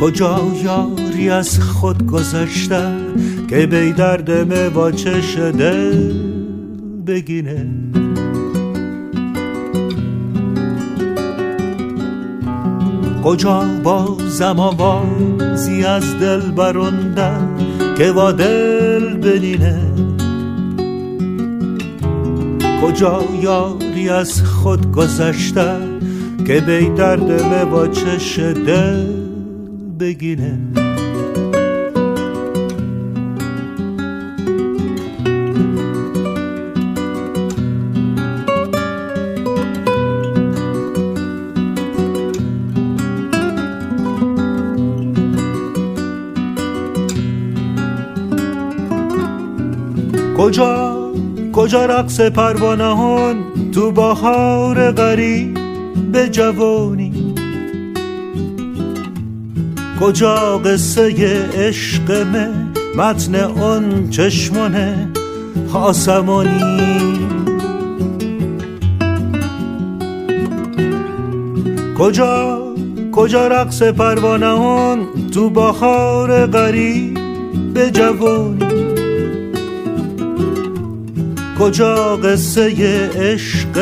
کجا 0.00 0.40
یاری 0.64 1.30
از 1.30 1.60
خود 1.60 2.06
گذشته 2.06 2.82
که 3.48 3.66
بی 3.66 3.92
درد 3.92 4.72
با 4.72 4.90
چش 4.90 5.36
دل 5.36 6.12
بگینه؟ 7.06 7.66
کجا 13.24 13.64
بازم 13.82 14.60
آوازی 14.60 15.84
از 15.84 16.18
دل 16.18 16.40
بروندن 16.40 17.48
که 17.98 18.12
با 18.12 18.32
دل 18.32 19.16
بنینه؟ 19.16 19.80
کجا 22.82 23.24
یاری 23.42 24.08
از 24.08 24.42
خود 24.42 24.92
گذشته 24.92 25.76
که 26.46 26.60
بی 26.60 26.88
درد 26.88 27.70
با 27.70 27.88
چش 27.88 28.38
بگینه 29.98 30.58
کجا 50.38 50.98
کجا 51.52 51.86
رقص 51.86 52.20
پروانهان 52.20 53.36
تو 53.72 53.92
بهار 53.92 54.90
غریب 54.90 55.58
به 56.12 56.28
جوانی؟ 56.28 57.07
کجا 60.00 60.58
قصه 60.58 61.12
عشق 61.54 62.10
مه؟ 62.10 62.48
متن 62.96 63.34
اون 63.34 64.10
چشمانه 64.10 65.08
آسمانی 65.72 67.18
کجا 71.98 72.62
کجا 73.12 73.48
رقص 73.48 73.82
پروانهان 73.82 74.98
تو 75.34 75.50
بهار 75.50 76.46
غریب 76.46 77.18
به 77.74 77.90
جوانی؟ 77.90 78.68
کجا 81.58 82.16
قصه 82.16 83.10
عشق 83.16 83.78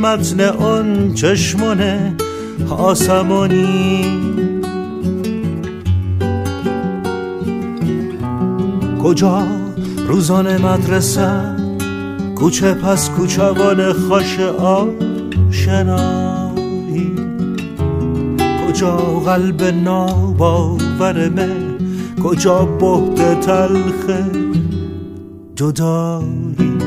متن 0.00 0.40
آن 0.40 1.14
چشمانه 1.14 2.14
آسمانی 2.70 4.51
کجا 9.12 9.42
روزان 10.08 10.56
مدرسه؟ 10.56 11.30
کوچه 12.36 12.74
پس 12.74 13.10
کوچوان 13.10 13.92
خاش 13.92 14.40
آشنایی. 15.50 15.82
کجا 18.66 18.96
قلب 18.96 19.62
ناباورمه 19.84 21.48
کجا 22.24 22.64
بهت 22.64 23.40
تلخ 23.40 24.10
جدایی؟ 25.56 26.78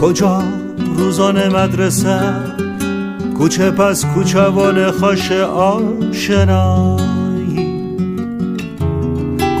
کجا 0.00 0.42
روزان 0.96 1.48
مدرسه؟ 1.48 2.20
کوچه 3.38 3.70
پس 3.70 4.04
کوچوان 4.04 4.90
خاش 4.90 5.32
آشنایی. 5.32 7.01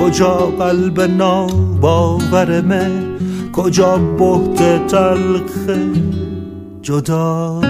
کجا 0.02 0.34
قلب 0.34 1.00
ناباورمه 1.00 2.90
کجا 3.52 3.96
بهت 3.96 4.86
تلخ 4.86 5.78
جدایی 6.82 7.61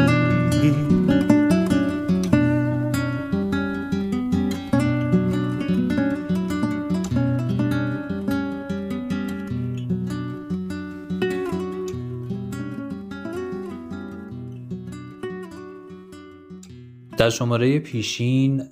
در 17.22 17.30
شماره 17.30 17.78
پیشین 17.78 18.68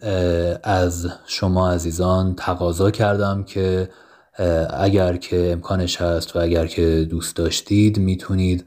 از 0.62 1.08
شما 1.26 1.70
عزیزان 1.70 2.34
تقاضا 2.34 2.90
کردم 2.90 3.42
که 3.42 3.88
اگر 4.70 5.16
که 5.16 5.52
امکانش 5.52 6.00
هست 6.00 6.36
و 6.36 6.38
اگر 6.38 6.66
که 6.66 7.06
دوست 7.10 7.36
داشتید 7.36 7.98
می‌تونید 7.98 8.64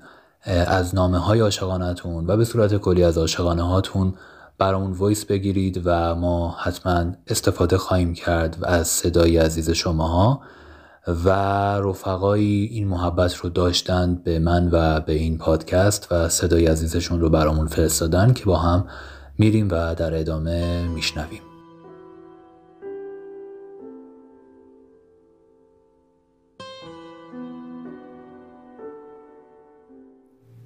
از 0.68 0.96
نامه 0.96 1.18
های 1.18 1.40
عاشقانتون 1.40 2.28
و 2.28 2.38
به 2.38 2.46
صورت 2.46 2.78
کلی 2.78 3.04
از 3.04 3.18
عاشقانه 3.18 3.62
هاتون 3.62 4.14
برامون 4.58 4.92
وایس 4.92 5.26
بگیرید 5.26 5.82
و 5.86 6.16
ما 6.16 6.56
حتما 6.60 7.06
استفاده 7.28 7.78
خواهیم 7.78 8.14
کرد 8.14 8.58
و 8.62 8.66
از 8.66 8.88
صدای 8.88 9.38
عزیز 9.38 9.70
شماها 9.70 10.42
و 11.08 11.30
رفقایی 11.78 12.66
این 12.66 12.88
محبت 12.88 13.36
رو 13.36 13.50
داشتند 13.50 14.24
به 14.24 14.40
من 14.40 14.70
و 14.72 15.00
به 15.00 15.14
این 15.14 15.38
پادکست 15.38 16.08
و 16.12 16.30
صدای 16.30 16.66
عزیزشون 16.66 17.20
رو 17.20 17.30
برامون 17.30 17.68
فرستادن 17.68 18.34
که 18.34 18.46
با 18.46 18.58
هم 18.58 18.86
میریم 19.38 19.68
و 19.72 19.96
در 19.96 20.14
ادامه 20.14 20.88
میشنویم 20.88 21.42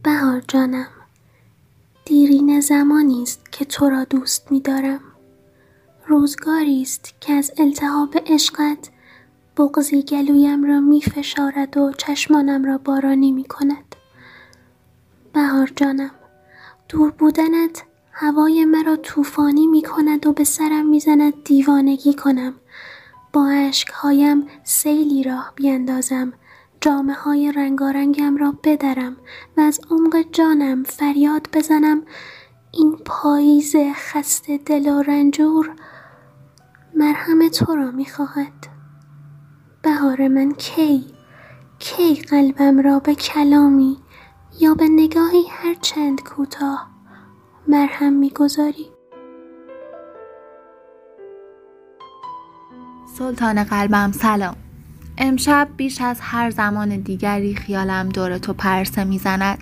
بهار 0.03 0.41
جانم 0.47 0.87
دیرین 2.05 2.59
زمانی 2.59 3.23
است 3.23 3.51
که 3.51 3.65
تو 3.65 3.89
را 3.89 4.03
دوست 4.03 4.51
می‌دارم 4.51 4.99
روزگاری 6.07 6.81
است 6.81 7.13
که 7.21 7.33
از 7.33 7.51
التهاب 7.57 8.15
عشقت 8.25 8.89
بغزی 9.57 10.03
گلویم 10.03 10.63
را 10.63 10.79
می 10.79 11.01
فشارد 11.01 11.77
و 11.77 11.91
چشمانم 11.97 12.65
را 12.65 12.77
بارانی 12.77 13.31
می 13.31 13.43
کند. 13.43 13.95
بهار 15.33 15.71
جانم 15.75 16.11
دور 16.89 17.11
بودنت 17.11 17.83
هوای 18.19 18.65
مرا 18.65 18.95
طوفانی 18.95 19.67
می 19.67 19.81
کند 19.81 20.27
و 20.27 20.33
به 20.33 20.43
سرم 20.43 20.85
می 20.89 20.99
زند 20.99 21.43
دیوانگی 21.43 22.13
کنم. 22.13 22.53
با 23.33 23.49
عشقهایم 23.49 24.47
سیلی 24.63 25.23
راه 25.23 25.53
بیندازم. 25.55 26.33
جامه 26.81 27.13
های 27.13 27.51
رنگارنگم 27.51 28.37
را 28.37 28.53
بدرم 28.63 29.17
و 29.57 29.61
از 29.61 29.79
عمق 29.91 30.25
جانم 30.31 30.83
فریاد 30.83 31.47
بزنم. 31.53 32.01
این 32.71 32.97
پاییز 33.05 33.75
خسته 33.95 34.57
دل 34.57 34.87
و 34.87 35.01
رنجور 35.01 35.71
مرهم 36.95 37.49
تو 37.49 37.75
را 37.75 37.91
می 37.91 38.05
خواهد 38.05 38.67
بهار 39.81 40.27
من 40.27 40.51
کی؟ 40.51 41.05
کی 41.79 42.15
قلبم 42.15 42.79
را 42.79 42.99
به 42.99 43.15
کلامی 43.15 43.97
یا 44.59 44.73
به 44.73 44.87
نگاهی 44.89 45.43
هر 45.49 45.73
چند 45.73 46.23
کوتاه؟ 46.23 46.96
مرهم 47.69 48.13
می‌گذاری 48.13 48.85
سلطان 53.17 53.63
قلبم 53.63 54.11
سلام 54.11 54.55
امشب 55.17 55.67
بیش 55.77 56.01
از 56.01 56.17
هر 56.21 56.49
زمان 56.49 56.97
دیگری 56.97 57.55
خیالم 57.55 58.09
دور 58.09 58.37
تو 58.37 58.53
پرسه 58.53 59.03
می‌زند 59.03 59.57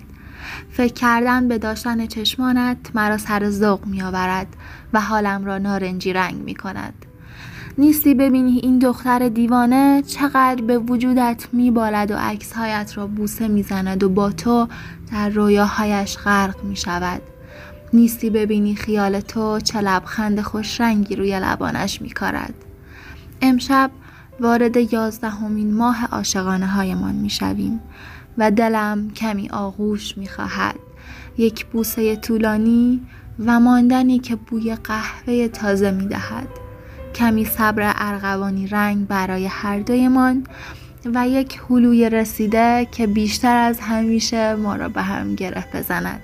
فکر 0.70 0.92
کردن 0.92 1.48
به 1.48 1.58
داشتن 1.58 2.06
چشمانت 2.06 2.78
مرا 2.94 3.18
سر 3.18 3.50
ذوق 3.50 3.86
میآورد 3.86 4.46
و 4.92 5.00
حالم 5.00 5.44
را 5.44 5.58
نارنجی 5.58 6.12
رنگ 6.12 6.34
می 6.34 6.54
کند. 6.54 7.06
نیستی 7.78 8.14
ببینی 8.14 8.58
این 8.58 8.78
دختر 8.78 9.28
دیوانه 9.28 10.02
چقدر 10.02 10.62
به 10.62 10.78
وجودت 10.78 11.48
میبالد 11.52 12.10
و 12.10 12.16
عکسهایت 12.16 12.92
را 12.96 13.06
بوسه 13.06 13.48
می‌زند 13.48 14.02
و 14.02 14.08
با 14.08 14.30
تو 14.30 14.68
در 15.12 15.28
رویاهایش 15.28 16.18
غرق 16.18 16.64
می 16.64 16.76
شود. 16.76 17.22
نیستی 17.92 18.30
ببینی 18.30 18.74
خیال 18.76 19.20
تو 19.20 19.60
چه 19.60 19.80
لبخند 19.80 20.40
خوش 20.40 20.80
رنگی 20.80 21.16
روی 21.16 21.40
لبانش 21.40 22.02
میکارد. 22.02 22.54
امشب 23.42 23.90
وارد 24.40 24.92
یازدهمین 24.92 25.74
ماه 25.74 26.06
عاشقانه 26.06 26.66
هایمان 26.66 27.14
می‌شویم 27.14 27.80
و 28.38 28.50
دلم 28.50 29.10
کمی 29.10 29.48
آغوش 29.48 30.18
می‌خواهد. 30.18 30.76
یک 31.38 31.66
بوسه 31.66 32.16
طولانی 32.16 33.00
و 33.46 33.60
ماندنی 33.60 34.18
که 34.18 34.36
بوی 34.36 34.74
قهوه 34.74 35.48
تازه 35.48 35.90
می‌دهد. 35.90 36.48
کمی 37.14 37.44
صبر 37.44 37.92
ارغوانی 37.96 38.66
رنگ 38.66 39.06
برای 39.06 39.46
هر 39.46 39.78
دویمان 39.78 40.46
و 41.14 41.28
یک 41.28 41.60
حلوی 41.68 42.10
رسیده 42.10 42.88
که 42.92 43.06
بیشتر 43.06 43.56
از 43.56 43.80
همیشه 43.80 44.54
ما 44.54 44.76
را 44.76 44.88
به 44.88 45.02
هم 45.02 45.34
گره 45.34 45.64
بزند. 45.74 46.22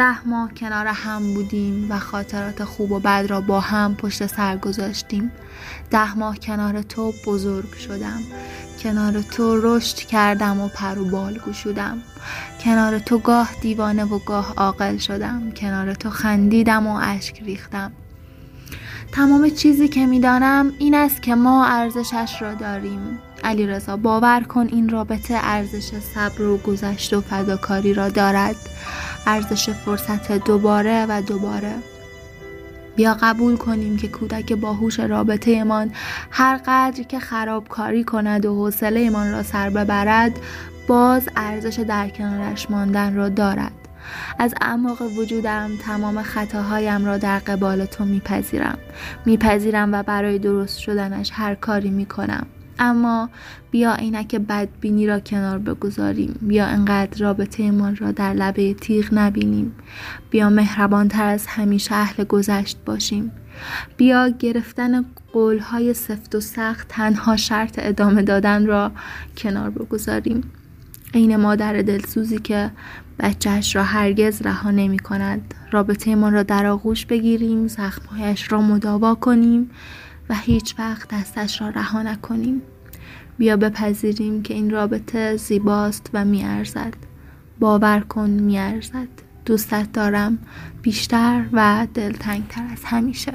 ده 0.00 0.28
ماه 0.28 0.54
کنار 0.54 0.86
هم 0.86 1.34
بودیم 1.34 1.86
و 1.90 1.98
خاطرات 1.98 2.64
خوب 2.64 2.92
و 2.92 3.00
بد 3.00 3.26
را 3.28 3.40
با 3.40 3.60
هم 3.60 3.94
پشت 3.94 4.26
سر 4.26 4.56
گذاشتیم. 4.56 5.30
ده 5.90 6.18
ماه 6.18 6.38
کنار 6.38 6.82
تو 6.82 7.12
بزرگ 7.26 7.74
شدم. 7.74 8.22
کنار 8.82 9.22
تو 9.22 9.60
رشد 9.62 9.96
کردم 9.96 10.60
و 10.60 10.68
پر 10.68 10.98
و 10.98 11.04
بال 11.04 11.38
گشودم. 11.46 11.98
کنار 12.64 12.98
تو 12.98 13.18
گاه 13.18 13.50
دیوانه 13.60 14.04
و 14.04 14.18
گاه 14.18 14.54
عاقل 14.56 14.96
شدم. 14.96 15.50
کنار 15.50 15.94
تو 15.94 16.10
خندیدم 16.10 16.86
و 16.86 16.98
اشک 17.02 17.42
ریختم. 17.42 17.92
تمام 19.12 19.50
چیزی 19.50 19.88
که 19.88 20.06
می‌دانم 20.06 20.72
این 20.78 20.94
است 20.94 21.22
که 21.22 21.34
ما 21.34 21.66
ارزشش 21.66 22.42
را 22.42 22.54
داریم. 22.54 23.18
علی 23.44 23.66
رضا 23.66 23.96
باور 23.96 24.40
کن 24.40 24.66
این 24.66 24.88
رابطه 24.88 25.34
ارزش 25.42 25.90
صبر 26.14 26.42
و 26.42 26.56
گذشت 26.56 27.14
و 27.14 27.20
فداکاری 27.20 27.94
را 27.94 28.08
دارد. 28.08 28.56
ارزش 29.26 29.70
فرصت 29.70 30.32
دوباره 30.32 31.06
و 31.08 31.22
دوباره. 31.22 31.74
بیا 32.96 33.16
قبول 33.22 33.56
کنیم 33.56 33.96
که 33.96 34.08
کودک 34.08 34.52
باهوش 34.52 35.00
رابطه 35.00 35.64
من 35.64 35.90
هر 36.30 36.60
قدر 36.66 37.02
که 37.02 37.18
خرابکاری 37.18 38.04
کند 38.04 38.46
و 38.46 38.54
حوصله 38.54 39.10
من 39.10 39.32
را 39.32 39.42
سر 39.42 39.70
ببرد 39.70 40.32
باز 40.88 41.28
ارزش 41.36 41.78
در 41.78 42.08
کنارش 42.08 42.70
ماندن 42.70 43.14
را 43.14 43.28
دارد. 43.28 43.72
از 44.38 44.54
اعماق 44.60 45.02
وجودم 45.02 45.70
تمام 45.86 46.22
خطاهایم 46.22 47.06
را 47.06 47.18
در 47.18 47.38
قبال 47.38 47.84
تو 47.84 48.04
میپذیرم. 48.04 48.78
میپذیرم 49.26 49.92
و 49.92 50.02
برای 50.02 50.38
درست 50.38 50.78
شدنش 50.78 51.30
هر 51.34 51.54
کاری 51.54 51.90
می‌کنم. 51.90 52.46
اما 52.78 53.30
بیا 53.70 53.94
عینک 53.94 54.34
بدبینی 54.34 55.06
را 55.06 55.20
کنار 55.20 55.58
بگذاریم. 55.58 56.38
بیا 56.42 56.66
انقدر 56.66 57.18
رابطه 57.20 57.72
را 57.98 58.12
در 58.12 58.32
لبه 58.32 58.74
تیغ 58.74 59.08
نبینیم. 59.12 59.74
بیا 60.30 60.50
مهربانتر 60.50 61.26
از 61.26 61.46
همیشه 61.46 61.94
اهل 61.94 62.24
گذشت 62.24 62.78
باشیم. 62.84 63.32
بیا 63.96 64.28
گرفتن 64.28 65.04
قولهای 65.32 65.94
سفت 65.94 66.34
و 66.34 66.40
سخت 66.40 66.88
تنها 66.88 67.36
شرط 67.36 67.74
ادامه 67.82 68.22
دادن 68.22 68.66
را 68.66 68.92
کنار 69.36 69.70
بگذاریم. 69.70 70.42
عین 71.14 71.36
مادر 71.36 71.82
دلسوزی 71.82 72.38
که 72.38 72.70
بچهش 73.18 73.76
را 73.76 73.82
هرگز 73.82 74.42
رها 74.42 74.70
نمی 74.70 74.98
کند 74.98 75.54
رابطه 75.70 76.30
را 76.30 76.42
در 76.42 76.66
آغوش 76.66 77.06
بگیریم. 77.06 77.68
زخمهایش 77.68 78.52
را 78.52 78.60
مداوا 78.60 79.14
کنیم. 79.14 79.70
و 80.30 80.34
هیچ 80.34 80.74
وقت 80.78 81.08
دستش 81.14 81.60
را 81.60 81.68
رها 81.68 82.02
نکنیم. 82.02 82.62
بیا 83.38 83.56
بپذیریم 83.56 84.42
که 84.42 84.54
این 84.54 84.70
رابطه 84.70 85.36
زیباست 85.36 86.10
و 86.12 86.24
میارزد. 86.24 86.94
باور 87.60 88.00
کن 88.00 88.30
میارزد. 88.30 89.08
دوستت 89.44 89.92
دارم. 89.92 90.38
بیشتر 90.82 91.44
و 91.52 91.86
دلتنگتر 91.94 92.66
از 92.72 92.84
همیشه. 92.84 93.32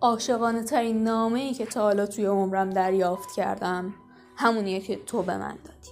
عاشقانه 0.00 0.62
ترین 0.62 1.04
نامه 1.04 1.40
ای 1.40 1.54
که 1.54 1.66
تا 1.66 1.80
حالا 1.80 2.06
توی 2.06 2.24
عمرم 2.24 2.70
دریافت 2.70 3.34
کردم 3.36 3.94
همونیه 4.36 4.80
که 4.80 4.96
تو 4.96 5.22
به 5.22 5.36
من 5.38 5.58
دادی. 5.64 5.90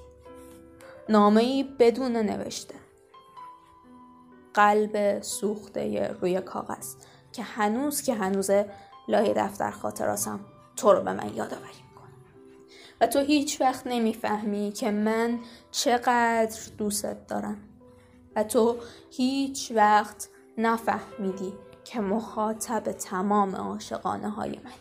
نامه 1.08 1.40
ای 1.40 1.64
بدون 1.78 2.16
نوشته. 2.16 2.83
قلب 4.54 5.22
سوخته 5.22 6.08
روی 6.20 6.40
کاغذ 6.40 6.94
که 7.32 7.42
هنوز 7.42 8.02
که 8.02 8.14
هنوز 8.14 8.50
لای 9.08 9.34
دفتر 9.36 9.70
خاطراتم 9.70 10.40
تو 10.76 10.92
رو 10.92 11.00
به 11.00 11.12
من 11.12 11.34
یادآوری 11.34 11.82
می‌کنه. 11.90 12.14
و 13.00 13.06
تو 13.06 13.18
هیچ 13.18 13.60
وقت 13.60 13.86
نمی‌فهمی 13.86 14.72
که 14.72 14.90
من 14.90 15.38
چقدر 15.70 16.60
دوستت 16.78 17.26
دارم. 17.26 17.56
و 18.36 18.44
تو 18.44 18.76
هیچ 19.10 19.72
وقت 19.74 20.28
نفهمیدی 20.58 21.52
که 21.84 22.00
مخاطب 22.00 22.92
تمام 22.92 23.56
عاشقانه 23.56 24.30
های 24.30 24.60
من 24.64 24.72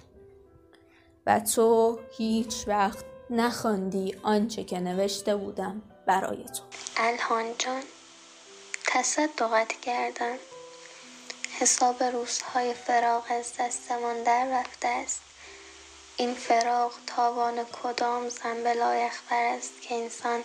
و 1.25 1.39
تو 1.39 1.99
هیچ 2.17 2.67
وقت 2.67 3.05
نخواندی 3.29 4.15
آنچه 4.23 4.63
که 4.63 4.79
نوشته 4.79 5.35
بودم 5.35 5.81
برای 6.07 6.43
تو. 6.43 6.63
الهان 6.97 7.45
جان. 7.57 7.81
تصدقت 8.93 9.81
کردم. 9.81 10.37
حساب 11.59 12.03
روزهای 12.03 12.73
فراغ 12.73 13.23
از 13.29 13.53
دستمان 13.59 14.23
در 14.23 14.59
رفته 14.59 14.87
است. 14.87 15.21
این 16.17 16.33
فراغ 16.35 16.93
تاوان 17.07 17.63
کدام 17.63 18.29
زنبه 18.29 18.73
لایخبر 18.73 19.43
است 19.43 19.81
که 19.81 19.95
انسان 19.95 20.43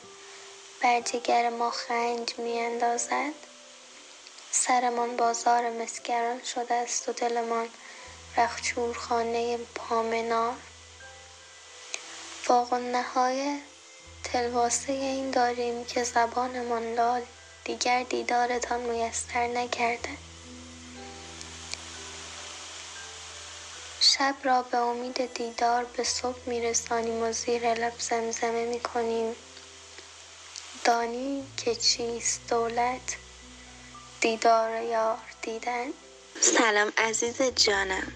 بر 0.83 1.01
جگر 1.01 1.51
ما 1.51 1.71
خنج 1.71 2.39
میاندازد؟ 2.39 3.33
سرمان 4.51 5.17
بازار 5.17 5.71
مسگران 5.71 6.43
شده 6.45 6.75
است 6.75 7.09
و 7.09 7.13
دلمان 7.13 7.69
رخچور 8.37 8.95
خانه 8.95 9.57
پامنار. 9.57 10.55
فوق 12.43 12.75
نهای 12.75 13.59
تلواسه 14.25 14.93
این 14.93 15.31
داریم 15.31 15.85
که 15.85 16.05
زبانمان 16.05 16.95
لال 16.95 17.23
دیگر 17.69 18.03
دیدارتان 18.03 18.81
میسر 18.81 19.47
نکرده. 19.47 20.09
شب 24.01 24.35
را 24.45 24.63
به 24.63 24.77
امید 24.79 25.35
دیدار 25.35 25.85
به 25.85 26.05
صبح 26.05 26.39
میرسانیم 26.47 27.23
و 27.23 27.33
زیر 27.33 27.75
لب 27.75 27.93
زمزمه 27.99 28.65
می‌کنیم. 28.65 29.37
دانی 30.85 31.47
که 31.57 31.75
چیست 31.75 32.41
دولت 32.49 33.17
دیدار 34.21 34.83
یار 34.83 35.19
دیدن. 35.43 35.87
سلام 36.41 36.93
عزیز 36.99 37.43
جانم. 37.43 38.13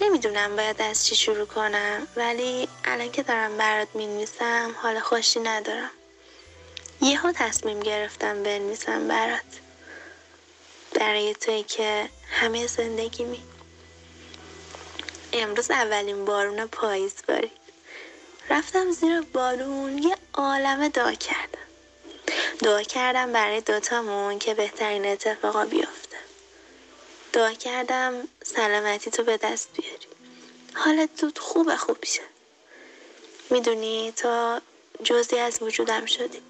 نمی‌دونم 0.00 0.56
باید 0.56 0.82
از 0.82 1.06
چی 1.06 1.16
شروع 1.16 1.46
کنم 1.46 2.08
ولی 2.16 2.68
الان 2.84 3.10
که 3.12 3.22
دارم 3.22 3.56
برات 3.56 3.88
می‌نویسم 3.94 4.74
حال 4.82 5.00
خوشی 5.00 5.40
ندارم. 5.40 5.90
یهو 7.00 7.32
تصمیم 7.32 7.80
گرفتم 7.80 8.42
بنویسم 8.42 9.08
برات. 9.08 9.60
برای 10.94 11.34
توی 11.34 11.62
که 11.62 12.08
همه 12.30 12.66
زندگی 12.66 13.24
می 13.24 13.42
امروز 15.32 15.70
اولین 15.70 16.24
بارون 16.24 16.66
پاییز 16.66 17.14
بارید 17.28 17.50
رفتم 18.50 18.90
زیر 18.90 19.20
بارون 19.20 19.98
یه 19.98 20.16
عالمه 20.34 20.88
دعا 20.88 21.12
کردم. 21.12 21.58
دعا 22.62 22.82
کردم 22.82 23.32
برای 23.32 23.60
دوتامون 23.60 24.38
که 24.38 24.54
بهترین 24.54 25.06
اتفاقا 25.06 25.64
بیفته. 25.64 26.16
دعا 27.32 27.52
کردم 27.52 28.28
سلامتی 28.42 29.10
تو 29.10 29.22
به 29.22 29.36
دست 29.36 29.68
بیاری. 29.76 30.06
حالت 30.74 31.16
تو 31.16 31.40
خوب 31.40 31.76
خوب 31.76 32.04
شه. 32.04 32.22
می‌دونی 33.50 34.12
تا 34.16 34.60
جزی 35.04 35.38
از 35.38 35.62
وجودم 35.62 36.06
شدی. 36.06 36.47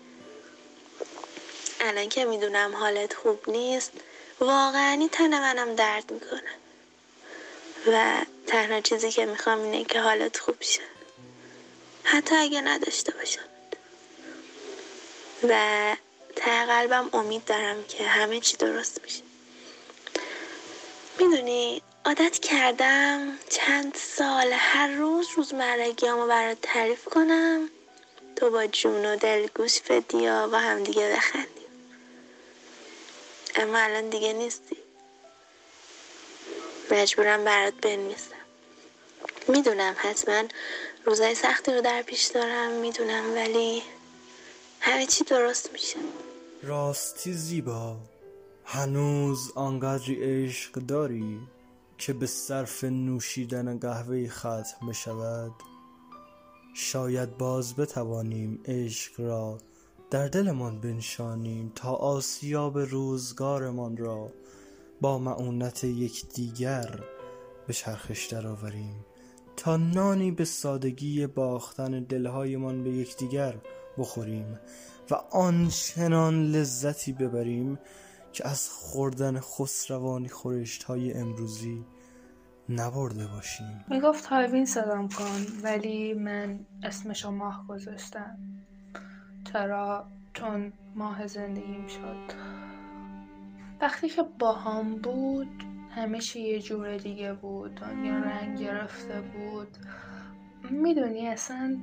الان 1.81 2.09
که 2.09 2.25
می‌دونم 2.25 2.77
حالت 2.77 3.15
خوب 3.15 3.51
نیست 3.51 3.93
واقعا 4.41 5.09
تن 5.13 5.41
منم 5.41 5.75
درد 5.75 6.11
می‌کنه. 6.11 6.43
و 7.87 8.25
تنها 8.47 8.81
چیزی 8.81 9.11
که 9.11 9.27
می‌خوام 9.27 9.63
اینه 9.63 9.85
که 9.85 10.01
حالت 10.01 10.39
خوب 10.39 10.57
شه. 10.61 10.81
حتی 12.05 12.35
اگه 12.35 12.61
نداشته 12.61 13.13
باشم. 13.13 13.49
و 15.49 15.97
ته 16.37 16.67
قلبم 16.67 17.11
امید 17.13 17.45
دارم 17.45 17.85
که 17.85 18.05
همه 18.05 18.41
چی 18.41 18.57
درست 18.57 19.01
میشه. 19.05 19.23
می‌دونی 21.19 21.83
عادت 22.05 22.39
کردم 22.39 23.39
چند 23.49 23.95
سال 23.95 24.53
هر 24.53 24.89
روز 24.89 25.29
روزمرگیامو 25.37 26.27
برات 26.27 26.59
تعریف 26.63 27.05
کنم. 27.05 27.71
تو 28.37 28.51
با 28.51 28.67
جون 28.67 29.07
و 29.07 29.17
دل 29.17 29.47
گوش 29.55 29.81
بدی 29.81 30.29
و 30.29 30.49
با 30.49 30.59
هم 30.59 30.85
دیگه 30.85 31.13
بخندیم 31.17 31.58
اما 33.59 33.79
الان 33.79 34.09
دیگه 34.11 34.33
نیستی. 34.33 34.77
مجبورم 36.91 37.45
برات 37.45 37.75
بنویسم. 37.75 38.35
می‌دونم 39.49 39.95
حتما 39.99 40.43
روزای 41.05 41.35
سختی 41.35 41.73
رو 41.73 41.81
در 41.81 42.03
پیش 42.03 42.25
دارم 42.25 42.73
می‌دونم 42.73 43.35
ولی 43.35 43.83
همه 44.81 45.07
چی 45.07 45.25
درست 45.25 45.73
میشه. 45.73 45.97
راستی 46.63 47.33
زیبا. 47.33 47.97
هنوز 48.65 49.53
آنقدری 49.55 50.19
عشق 50.23 50.73
داری 50.73 51.41
که 51.99 52.13
به 52.13 52.27
صرف 52.27 52.85
نوشیدن 52.85 53.79
قهوه 53.79 54.29
ختم 54.29 54.93
شود 54.93 55.53
شاید 56.75 57.39
باز 57.39 57.77
بتوانیم 57.77 58.63
عشق 58.65 59.21
را 59.21 59.59
در 60.11 60.29
دلمان 60.29 60.81
بنشانیم 60.81 61.73
تا 61.75 61.93
آسیاب 61.93 62.79
روزگارمان 62.79 63.97
را 63.97 64.33
با 65.01 65.19
معونت 65.19 65.85
یکدیگر 65.85 67.01
به 67.67 67.73
چرخش 67.73 68.27
درآوریم. 68.27 69.05
تا 69.57 69.77
نانی 69.77 70.31
به 70.31 70.45
سادگی 70.45 71.27
باختن 71.27 72.05
دلهایمان 72.05 72.85
به 72.85 72.91
یکدیگر 72.91 73.55
بخوریم 73.99 74.59
و 75.11 75.15
آنچنان 75.31 76.43
لذتی 76.43 77.13
ببریم 77.13 77.79
که 78.33 78.49
از 78.49 78.69
خوردن 78.69 79.41
خسروانی 79.41 80.29
خورشت 80.29 80.83
های 80.83 81.15
امروزی 81.15 81.85
نبرده 82.69 83.27
باشیم. 83.27 83.85
می‌گفت 83.91 84.27
هایوین 84.27 84.67
صدام 84.67 85.09
کن 85.09 85.47
ولی 85.63 86.15
من 86.15 86.67
اسمشو 86.83 87.31
ماه 87.31 87.67
گذاشتم. 87.69 88.39
چرا؟ 89.53 90.07
چون 90.35 90.73
ماه 90.95 91.27
زندگیم 91.27 91.87
شد. 91.87 92.35
وقتی 93.81 94.09
که 94.09 94.23
باهام 94.39 94.97
بود 94.97 95.65
همیشه 95.91 96.41
یه 96.41 96.61
جور 96.61 96.97
دیگه 96.97 97.33
بود. 97.33 97.75
دنیا 97.75 98.19
رنگ 98.19 98.59
گرفته 98.59 99.21
بود. 99.21 99.69
می‌دونی 100.71 101.29
اصلا؟ 101.29 101.77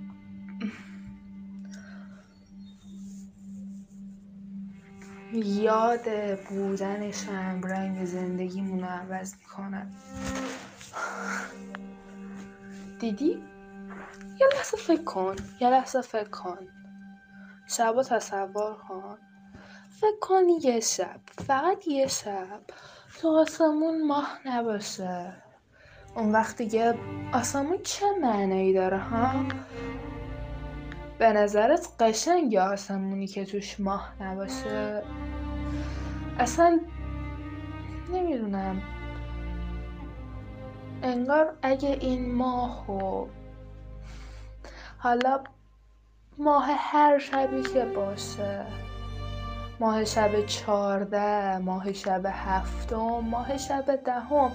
یاد 5.34 6.40
بودنشم 6.50 7.62
رنگ 7.64 8.06
زندگیمون 8.06 8.80
رو 8.80 8.86
عوض 8.86 9.36
می‌کنه 9.36 9.88
دیدی؟ 13.00 13.44
یه 14.40 14.48
لحظه 14.54 14.78
فکر 14.78 15.04
کن. 15.04 15.36
یه 15.62 15.70
لحظه 15.70 16.02
فکر 16.02 16.30
کن. 16.30 16.58
شب 17.68 17.96
و 17.98 18.04
تصور 18.04 18.74
کن. 18.74 19.18
فکر 20.02 20.20
کن 20.22 20.44
یه 20.62 20.80
شب 20.80 21.20
فقط 21.48 21.88
یه 21.88 22.08
شب. 22.08 22.62
تو 23.22 23.40
آسمون 23.40 24.08
ماه 24.08 24.40
نباشه. 24.46 25.34
اون 26.16 26.32
وقت 26.32 26.58
دیگه 26.58 26.96
آسمون 27.34 27.78
چه 27.84 28.06
معنایی 28.22 28.74
داره 28.74 28.98
ها؟ 28.98 29.46
به 31.20 31.34
نظرت 31.34 31.88
قشنگ 32.00 32.56
آسمونی 32.56 33.28
که 33.28 33.46
توش 33.46 33.80
ماه 33.80 34.14
نباشه؟ 34.24 35.04
اصلا 36.40 36.80
نمی‌دونم. 38.14 38.82
انگار 41.04 41.58
اگه 41.62 41.98
این 42.02 42.36
ماه 42.36 42.92
و 42.92 43.28
حالا 44.98 45.44
ماه 46.38 46.66
هر 46.70 47.20
شبی 47.20 47.62
که 47.62 47.86
باشه. 47.86 48.66
ماه 49.80 50.06
شب 50.06 50.46
چارده 50.46 51.58
ماه 51.58 51.94
شب 51.94 52.22
هفتم 52.26 53.20
ماه 53.20 53.58
شب 53.58 53.96
دهم. 54.06 54.52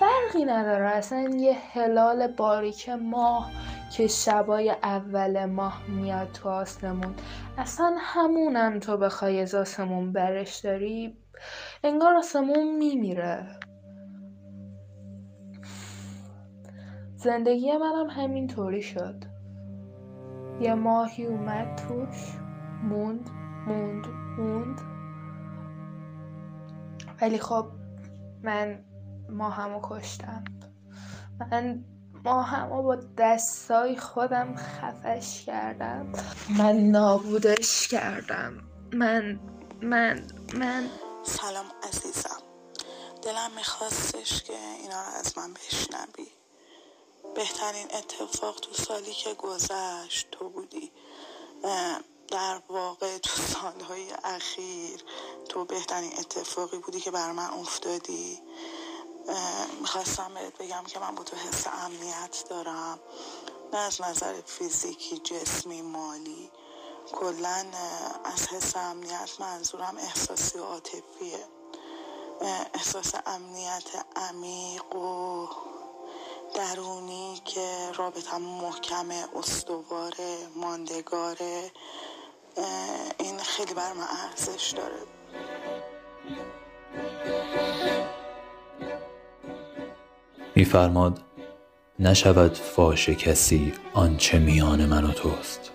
فرقی 0.00 0.44
نداره. 0.44 0.88
اصلا 0.88 1.20
یه 1.20 1.56
هلال 1.72 2.26
باریک 2.26 2.88
ماه 2.88 3.50
که 3.96 4.06
شبای 4.06 4.70
اول 4.70 5.44
ماه 5.44 5.82
میاد 5.88 6.32
تو 6.32 6.48
آسمون. 6.48 7.14
اصلا 7.58 7.96
همونم 7.98 8.78
تو 8.78 8.96
بخوای 8.96 9.40
از 9.40 9.54
آسمون 9.54 10.12
برش 10.12 10.56
داری. 10.56 11.16
انگار 11.84 12.14
آسمون 12.14 12.76
میمیره. 12.76 13.46
زندگی 17.16 17.72
منم 17.76 18.10
همینطوری 18.10 18.82
شد. 18.82 19.29
یه 20.60 20.74
ماهی 20.74 21.26
اومد 21.26 21.76
توش 21.76 22.32
موند 22.82 23.30
موند 23.66 24.06
موند. 24.38 24.80
ولی 27.20 27.38
خب 27.38 27.66
من 28.42 28.84
ماهمو 29.30 29.80
کشتم. 29.82 30.44
من 31.40 31.84
ماهمو 32.24 32.82
با 32.82 32.96
دستای 33.18 33.96
خودم 33.96 34.54
خفش 34.56 35.44
کردم. 35.44 36.12
من 36.58 36.76
نابودش 36.76 37.88
کردم. 37.88 38.52
من 38.92 39.40
من 39.82 40.22
من. 40.54 40.86
سلام 41.22 41.66
عزیزم. 41.88 42.42
دلم 43.24 43.50
میخواستش 43.56 44.42
که 44.42 44.52
اینا 44.52 45.02
رو 45.02 45.18
از 45.18 45.38
من 45.38 45.54
بشنوی. 45.54 46.39
بهترین 47.34 47.94
اتفاق 47.94 48.60
تو 48.60 48.74
سالی 48.74 49.14
که 49.14 49.34
گذشت 49.34 50.30
تو 50.30 50.48
بودی. 50.48 50.92
در 52.28 52.60
واقع 52.68 53.18
تو 53.18 53.42
سالهای 53.42 54.12
اخیر 54.24 55.04
تو 55.48 55.64
بهترین 55.64 56.18
اتفاقی 56.18 56.78
بودی 56.78 57.00
که 57.00 57.10
بر 57.10 57.32
من 57.32 57.50
افتادی. 57.50 58.42
می‌خواستم 59.80 60.34
بهت 60.34 60.58
بگم 60.58 60.84
که 60.86 60.98
من 60.98 61.14
با 61.14 61.24
تو 61.24 61.36
حس 61.36 61.66
امنیت 61.66 62.44
دارم. 62.50 63.00
نه 63.72 63.78
از 63.78 64.00
نظر 64.00 64.40
فیزیکی 64.46 65.18
جسمی 65.18 65.82
مالی. 65.82 66.50
کلا 67.12 67.66
از 68.24 68.48
حس 68.48 68.76
امنیت 68.76 69.30
منظورم 69.40 69.96
احساسی 69.96 70.58
و 70.58 70.64
عاطفیه 70.64 71.46
احساس 72.74 73.12
امنیت 73.26 74.06
عمیق 74.16 74.96
و 74.96 75.48
درونی 76.54 77.40
که 77.44 77.66
رابطم 77.96 78.42
محکمه 78.42 79.24
استواره 79.38 80.36
ماندگاره 80.56 81.70
این 83.18 83.38
خیلی 83.38 83.74
بر 83.74 83.92
من 83.92 84.06
ارزش 84.30 84.70
داره. 84.76 84.96
میفرماد 90.54 91.20
نشود 91.98 92.54
فاش 92.54 93.08
کسی 93.08 93.72
آنچه 93.94 94.38
میان 94.38 94.86
من 94.86 95.04
و 95.04 95.12
توست. 95.12 95.70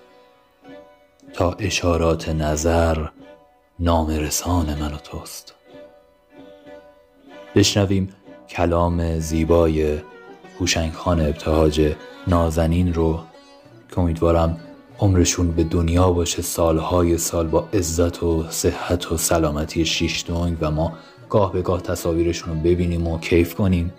تا 1.33 1.51
اشارات 1.51 2.29
نظر 2.29 3.07
نام 3.79 4.09
رسان 4.09 4.79
من 4.79 4.93
و 4.93 4.97
توست. 4.97 5.53
بشنویم 7.55 8.15
کلام 8.49 9.19
زیبای 9.19 10.01
هوشنگ 10.60 10.94
خان 10.94 11.20
ابتهاج 11.20 11.94
نازنین 12.28 12.94
رو 12.94 13.20
که 13.91 14.00
امیدوارم 14.00 14.58
عمرشون 15.00 15.52
به 15.52 15.63
دنیا 15.63 16.12
باشه 16.12 16.41
سالهای 16.41 17.18
سال 17.18 17.48
با 17.48 17.68
عزت 17.74 18.24
و 18.24 18.46
صحت 18.50 19.12
و 19.12 19.18
سلامتی 19.18 19.86
شیش 19.86 20.26
و 20.62 20.72
ما 20.72 20.94
گاه 21.30 21.54
به 21.54 21.62
گاه 21.62 21.82
تصاویرشون 21.82 22.54
رو 22.54 22.60
ببینیم 22.60 23.08
و 23.08 23.20
کیف 23.20 23.56
کنیم. 23.56 23.94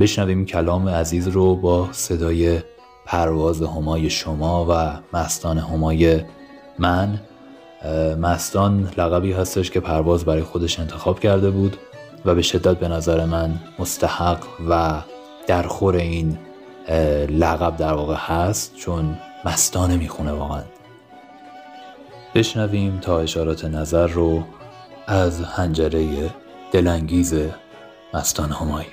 بشنویم 0.00 0.46
کلام 0.46 0.88
عزیز 0.88 1.28
رو 1.28 1.56
با 1.56 1.88
صدای 1.92 2.60
پرواز 3.06 3.62
همای 3.62 4.10
شما 4.10 4.66
و 4.70 5.00
مستان 5.16 5.58
همای 5.58 6.20
من. 6.78 7.20
مستان 8.20 8.88
لقبی 8.98 9.32
هستش 9.32 9.70
که 9.70 9.80
پرواز 9.80 10.24
برای 10.24 10.42
خودش 10.42 10.80
انتخاب 10.80 11.20
کرده 11.20 11.50
بود. 11.50 11.76
و 12.28 12.34
به 12.34 12.42
شدت 12.42 12.78
به 12.78 12.88
نظر 12.88 13.24
من 13.24 13.60
مستحق 13.78 14.38
و 14.68 15.02
درخور 15.46 15.96
این 15.96 16.38
لقب 17.30 17.76
در 17.76 17.92
واقع 17.92 18.16
هست 18.16 18.76
چون 18.76 19.18
مستانه 19.44 19.96
می‌خونه 19.96 20.32
واقعا. 20.32 20.62
بشنویم 22.34 22.98
تا 23.00 23.20
اشارات 23.20 23.64
نظر 23.64 24.06
رو 24.06 24.44
از 25.06 25.42
هنجره 25.42 26.30
دلانگیز 26.72 27.34
مستان 28.14 28.52
همایی. 28.52 28.86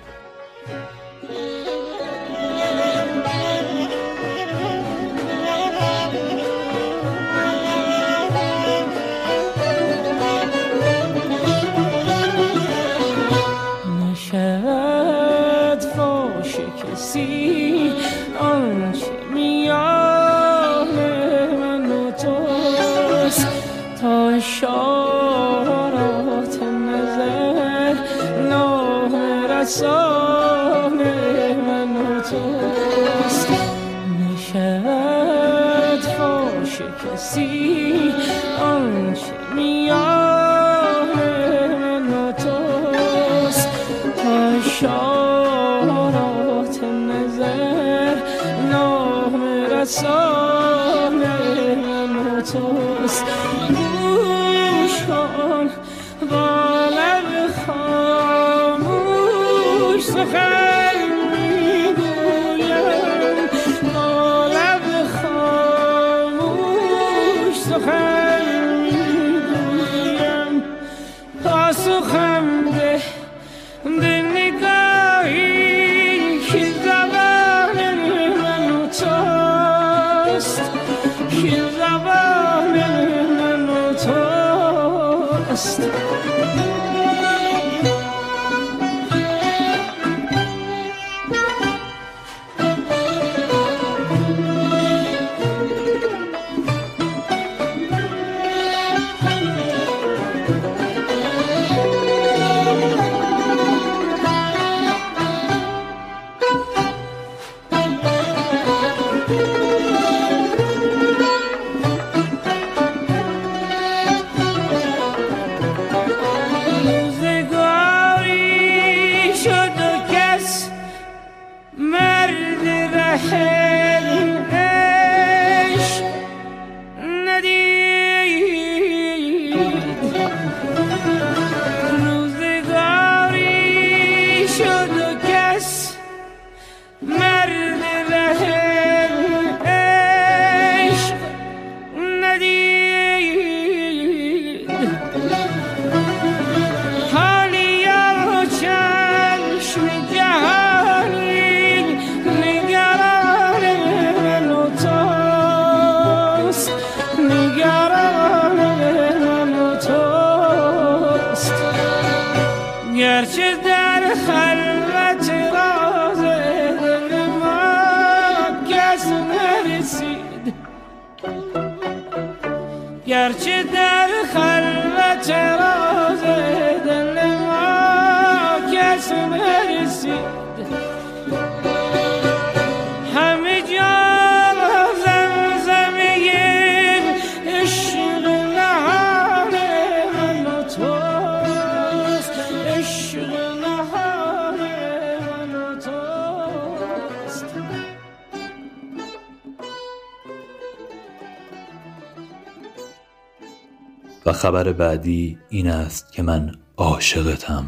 و 204.25 204.33
خبر 204.33 204.71
بعدی 204.71 205.37
این 205.49 205.67
است 205.67 206.13
که 206.13 206.23
من 206.23 206.51
عاشقتم. 206.77 207.65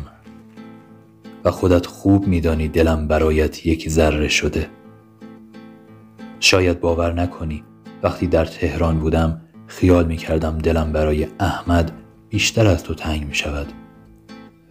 و 1.43 1.51
خودت 1.51 1.85
خوب 1.85 2.27
میدانی 2.27 2.67
دلم 2.67 3.07
برایت 3.07 3.65
یک 3.65 3.89
ذره 3.89 4.27
شده. 4.27 4.69
شاید 6.39 6.79
باور 6.79 7.13
نکنی 7.13 7.63
وقتی 8.03 8.27
در 8.27 8.45
تهران 8.45 8.99
بودم 8.99 9.41
خیال 9.67 10.05
می 10.05 10.17
کردم 10.17 10.57
دلم 10.57 10.91
برای 10.91 11.27
احمد 11.39 11.91
بیشتر 12.29 12.67
از 12.67 12.83
تو 12.83 12.93
تنگ 12.93 13.27
می 13.27 13.35
شود 13.35 13.67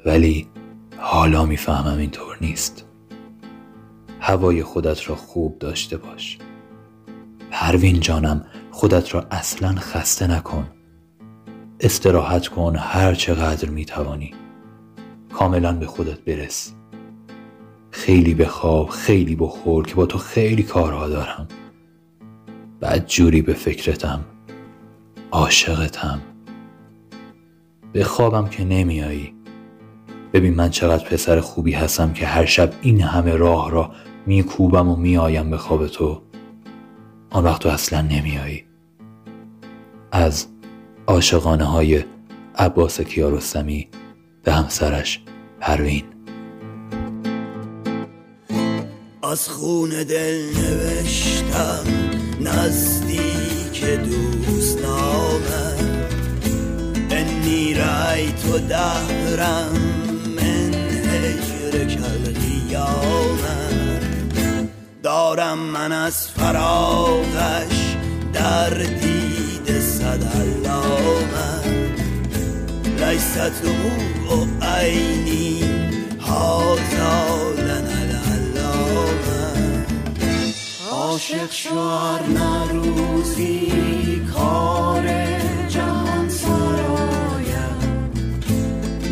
ولی 0.06 0.48
حالا 0.98 1.46
می‌فهمم 1.46 1.98
اینطور 1.98 2.38
نیست. 2.40 2.84
هوای 4.20 4.62
خودت 4.62 5.08
را 5.08 5.16
خوب 5.16 5.58
داشته 5.58 5.96
باش. 5.96 6.38
پروین 7.50 8.00
جانم 8.00 8.44
خودت 8.70 9.14
را 9.14 9.26
اصلا 9.30 9.74
خسته 9.74 10.26
نکن. 10.26 10.75
استراحت 11.80 12.48
کن 12.48 12.76
هر 12.76 13.14
چقدر 13.14 13.68
می 13.68 13.84
توانی 13.84 14.34
کاملا 15.32 15.72
به 15.72 15.86
خودت 15.86 16.20
برس. 16.20 16.72
خیلی 17.90 18.34
بخواب 18.34 18.88
خیلی 18.88 19.36
بخور 19.36 19.86
که 19.86 19.94
با 19.94 20.06
تو 20.06 20.18
خیلی 20.18 20.62
کارها 20.62 21.08
دارم. 21.08 21.48
بعد 22.80 23.06
جوری 23.06 23.42
به 23.42 23.52
فکرتم 23.54 24.24
عاشقتم. 25.30 26.20
به 27.92 28.04
خوابم 28.04 28.48
که 28.48 28.64
نمیایی. 28.64 29.34
ببین 30.32 30.54
من 30.54 30.70
چقدر 30.70 31.04
پسر 31.04 31.40
خوبی 31.40 31.72
هستم 31.72 32.12
که 32.12 32.26
هر 32.26 32.44
شب 32.44 32.72
این 32.82 33.00
همه 33.00 33.36
راه 33.36 33.70
را 33.70 33.90
میکوبم 34.26 34.88
و 34.88 34.96
میآیم 34.96 35.50
به 35.50 35.56
خواب 35.56 35.86
تو. 35.86 36.22
آن 37.30 37.44
وقت 37.44 37.62
تو 37.62 37.68
اصلا 37.68 38.00
نمیایی. 38.00 38.64
از 40.12 40.46
عاشقانه 41.08 41.64
های 41.64 42.04
عباس 42.56 43.00
کیارستمی 43.00 43.88
به 44.44 44.52
همسرش 44.52 45.20
پروین. 45.60 46.04
از 49.22 49.48
خون 49.48 49.88
دل 49.90 50.44
نوشتم 50.56 51.84
نزدیک 52.40 53.84
دوست 53.84 54.78
نامه 54.82 55.76
انی 57.10 57.74
رأیت 57.74 58.68
دهرم 58.68 59.72
من 60.36 60.74
القیامه 62.04 63.70
دارم 65.02 65.58
من 65.58 65.92
از 65.92 66.28
فراغش 66.28 67.96
در 68.32 68.74
صد 70.16 70.24
علامه 70.24 71.50
لیست 73.00 73.62
دموع 73.62 74.46
عینی 74.62 75.62
هذا 76.20 77.16
لنا 77.58 77.96
العلامه 78.02 79.44
عاشق 80.92 81.50
شوهر 81.50 82.22
نه 82.26 82.72
روزی 82.72 83.72
کار 84.34 85.04
جهان 85.68 86.28
سرایم 86.28 88.10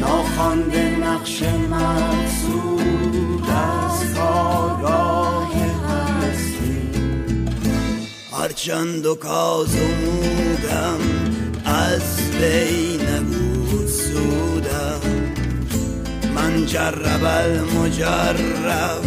ناخوانده 0.00 0.96
نقش 0.96 1.42
مقصود 1.70 3.44
از 3.50 4.14
کارگاه 4.14 5.13
هرچند 8.64 9.06
و 9.06 9.14
کازمودم 9.14 10.98
از 11.64 12.16
بی 12.40 12.96
نبود 12.96 13.86
سودم. 13.86 15.00
من 16.34 16.66
جرب 16.66 17.24
المجرب 17.24 19.04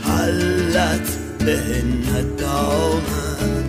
حلت 0.00 1.18
به 1.38 1.60
ندامم. 2.12 3.64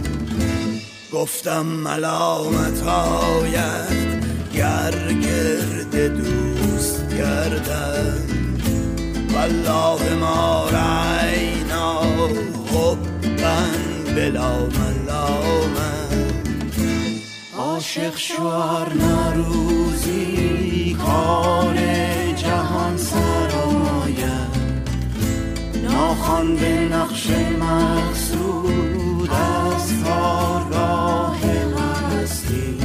گفتم 1.14 1.66
ملامت 1.66 2.84
آید 2.88 4.26
گر 4.54 4.94
گرد 5.22 6.18
دوست 6.18 7.10
گردم. 7.18 8.18
والله 9.34 10.14
ما 10.20 10.70
رعینا 10.70 12.02
حبا 12.72 12.98
بلا 14.16 14.62
ملامه 14.68 14.91
عاشق 17.98 18.18
شوار 18.18 18.94
نروزی 18.94 20.94
کار 20.94 21.76
جهان 22.36 22.98
سرایت 22.98 24.58
ناخان 25.84 26.56
به 26.56 26.70
نقش 26.70 27.28
مقصود 27.60 29.30
از 29.32 30.04
کارگاه 30.04 31.38
هستی 32.22 32.81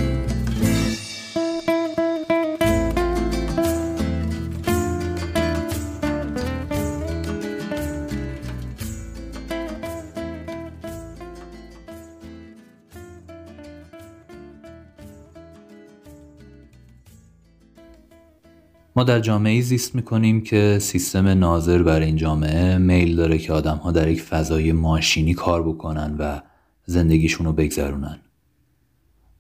ما 18.97 19.05
در 19.05 19.21
جامعه 19.21 19.61
زیست 19.61 19.95
می‌کنیم 19.95 20.41
که 20.41 20.79
سیستم 20.81 21.29
ناظر 21.29 21.83
بر 21.83 22.01
این 22.01 22.17
جامعه 22.17 22.79
میل 22.79 23.17
داره 23.17 23.39
که 23.39 23.53
آدم 23.53 23.77
ها 23.77 23.93
در 23.93 24.09
یک 24.09 24.23
فضای 24.23 24.73
ماشینی 24.73 25.35
کار 25.35 25.63
بکنن 25.63 26.17
و 26.19 26.41
زندگیشون 26.85 27.47
رو 27.47 27.53
بگذرونن. 27.53 28.19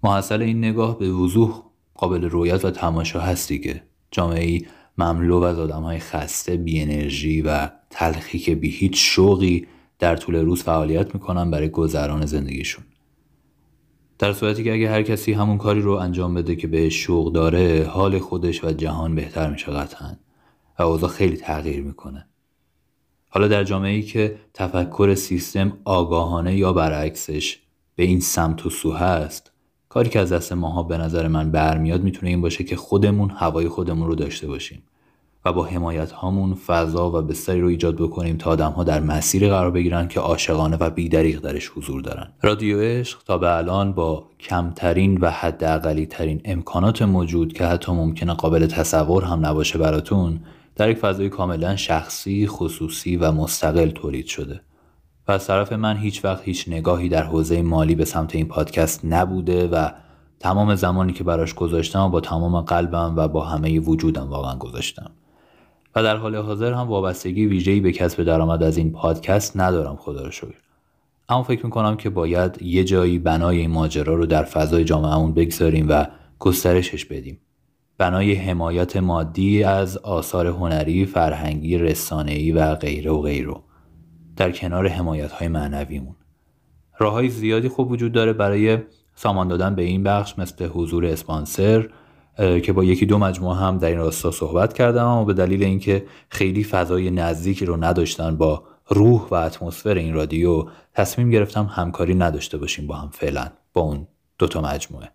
محصل 0.02 0.42
این 0.42 0.58
نگاه 0.58 0.98
به 0.98 1.10
وضوح 1.10 1.62
قابل 1.94 2.24
رویت 2.24 2.64
و 2.64 2.70
تماشا 2.70 3.20
هست 3.20 3.48
دیگه. 3.48 3.82
جامعه 4.10 4.60
مملو 4.98 5.42
از 5.42 5.58
آدم 5.58 5.82
های 5.82 5.98
خسته 5.98 6.56
بی 6.56 6.80
انرژی 6.80 7.42
و 7.42 7.68
تلخی 7.90 8.38
که 8.38 8.54
بی 8.54 8.70
هیچ 8.70 8.94
شوقی 8.96 9.66
در 9.98 10.16
طول 10.16 10.34
روز 10.34 10.62
فعالیت 10.62 11.14
می‌کنن 11.14 11.50
برای 11.50 11.68
گذران 11.68 12.26
زندگیشون. 12.26 12.84
در 14.18 14.32
صورتی 14.32 14.64
که 14.64 14.72
اگه 14.72 14.90
هر 14.90 15.02
کسی 15.02 15.32
همون 15.32 15.58
کاری 15.58 15.80
رو 15.80 15.92
انجام 15.92 16.34
بده 16.34 16.56
که 16.56 16.66
به 16.66 16.88
شوق 16.88 17.32
داره 17.32 17.86
حال 17.90 18.18
خودش 18.18 18.64
و 18.64 18.70
جهان 18.70 19.14
بهتر 19.14 19.50
میشه 19.50 19.72
قطعا. 19.72 20.16
و 20.78 20.82
اوضاع 20.82 21.10
خیلی 21.10 21.36
تغییر 21.36 21.82
می‌کنه. 21.82 22.26
حالا 23.28 23.48
در 23.48 23.64
جامعه 23.64 23.94
ای 23.94 24.02
که 24.02 24.36
تفکر 24.54 25.14
سیستم 25.14 25.72
آگاهانه 25.84 26.56
یا 26.56 26.72
برعکسش 26.72 27.58
به 27.96 28.04
این 28.04 28.20
سمت 28.20 28.66
و 28.66 28.70
سو 28.70 28.92
هست 28.92 29.52
کاری 29.88 30.10
که 30.10 30.20
از 30.20 30.32
دست 30.32 30.52
ماها 30.52 30.82
به 30.82 30.98
نظر 30.98 31.28
من 31.28 31.50
برمیاد 31.50 32.02
می‌تونه 32.02 32.28
این 32.28 32.40
باشه 32.40 32.64
که 32.64 32.76
خودمون 32.76 33.30
هوای 33.30 33.68
خودمون 33.68 34.08
رو 34.08 34.14
داشته 34.14 34.46
باشیم. 34.46 34.82
و 35.46 35.52
با 35.52 35.64
حمایت 35.64 36.12
هامون 36.12 36.54
فضا 36.54 37.10
و 37.10 37.22
بستری 37.22 37.60
رو 37.60 37.68
ایجاد 37.68 37.96
بکنیم 37.96 38.36
تا 38.36 38.50
آدم 38.50 38.70
ها 38.70 38.84
در 38.84 39.00
مسیری 39.00 39.48
قرار 39.48 39.70
بگیرن 39.70 40.08
که 40.08 40.20
عاشقانه 40.20 40.76
و 40.76 40.90
بیدریغ 40.90 41.40
درش 41.40 41.68
حضور 41.68 42.00
دارن 42.00 42.28
رادیو 42.42 42.80
عشق 42.80 43.22
تا 43.26 43.38
به 43.38 43.56
الان 43.56 43.92
با 43.92 44.24
کمترین 44.40 45.18
و 45.20 45.30
حداقلی 45.30 46.06
ترین 46.06 46.40
امکانات 46.44 47.02
موجود 47.02 47.52
که 47.52 47.64
حتی 47.64 47.92
ممکنه 47.92 48.34
قابل 48.34 48.66
تصور 48.66 49.24
هم 49.24 49.46
نباشه 49.46 49.78
براتون 49.78 50.40
در 50.76 50.90
یک 50.90 50.98
فضای 50.98 51.28
کاملا 51.28 51.76
شخصی، 51.76 52.46
خصوصی 52.46 53.16
و 53.16 53.32
مستقل 53.32 53.90
تولید 53.90 54.26
شده. 54.26 54.60
و 55.28 55.32
از 55.32 55.46
طرف 55.46 55.72
من 55.72 55.96
هیچ 55.96 56.24
وقت 56.24 56.42
هیچ 56.42 56.68
نگاهی 56.68 57.08
در 57.08 57.22
حوزه 57.22 57.62
مالی 57.62 57.94
به 57.94 58.04
سمت 58.04 58.34
این 58.34 58.48
پادکست 58.48 59.00
نبوده 59.04 59.68
و 59.68 59.88
تمام 60.40 60.74
زمانی 60.74 61.12
که 61.12 61.24
براش 61.24 61.54
گذاشتم 61.54 62.10
با 62.10 62.20
تمام 62.20 62.60
قلبم 62.60 63.14
و 63.16 63.28
با 63.28 63.44
همه 63.44 63.80
وجودم 63.80 64.30
واقعا 64.30 64.58
گذاشتم. 64.58 65.10
و 65.96 66.02
در 66.02 66.16
حال 66.16 66.36
حاضر 66.36 66.72
هم 66.72 66.88
وابستگی 66.88 67.46
ویژه‌ای 67.46 67.80
به 67.80 67.92
کسب 67.92 68.22
درآمد 68.22 68.62
از 68.62 68.76
این 68.76 68.92
پادکست 68.92 69.56
ندارم 69.56 69.96
خدا 69.96 70.24
رو 70.24 70.30
شکر. 70.30 70.54
اما 71.28 71.42
فکر 71.42 71.66
می‌کنم 71.66 71.96
که 71.96 72.10
باید 72.10 72.62
یه 72.62 72.84
جایی 72.84 73.18
بنای 73.18 73.58
این 73.58 73.70
ماجرا 73.70 74.14
رو 74.14 74.26
در 74.26 74.42
فضای 74.42 74.84
جامعهمون 74.84 75.34
بگذاریم 75.34 75.86
و 75.88 76.06
گسترشش 76.38 77.04
بدیم. 77.04 77.40
بنای 77.98 78.34
حمایت 78.34 78.96
مادی 78.96 79.62
از 79.62 79.96
آثار 79.96 80.46
هنری، 80.46 81.06
فرهنگی، 81.06 81.78
رسانه‌ای 81.78 82.52
و 82.52 82.74
غیره 82.74 83.10
و 83.10 83.22
غیره 83.22 83.54
در 84.36 84.52
کنار 84.52 84.88
حمایت 84.88 85.32
های 85.32 85.48
معنویمون. 85.48 86.16
راه 86.98 87.12
های 87.12 87.28
زیادی 87.28 87.68
خوب 87.68 87.90
وجود 87.90 88.12
داره 88.12 88.32
برای 88.32 88.78
سامان 89.14 89.48
دادن 89.48 89.74
به 89.74 89.82
این 89.82 90.02
بخش 90.02 90.38
مثل 90.38 90.66
حضور 90.66 91.06
اسپانسر 91.06 91.88
که 92.36 92.72
با 92.72 92.84
یکی 92.84 93.06
دو 93.06 93.18
مجموعه 93.18 93.56
هم 93.56 93.78
در 93.78 93.88
این 93.88 93.98
راستا 93.98 94.30
صحبت 94.30 94.72
کردم 94.72 95.04
اما 95.04 95.24
به 95.24 95.34
دلیل 95.34 95.64
اینکه 95.64 96.06
خیلی 96.28 96.64
فضای 96.64 97.10
نزدیکی 97.10 97.66
رو 97.66 97.84
نداشتن 97.84 98.36
با 98.36 98.62
روح 98.88 99.28
و 99.30 99.34
اتمسفر 99.34 99.94
این 99.94 100.14
رادیو 100.14 100.64
تصمیم 100.94 101.30
گرفتم 101.30 101.64
همکاری 101.64 102.14
نداشته 102.14 102.58
باشیم 102.58 102.86
با 102.86 102.94
هم 102.94 103.08
فعلا 103.12 103.48
با 103.72 103.80
اون 103.82 104.06
دوتا 104.38 104.60
مجموعه. 104.60 105.10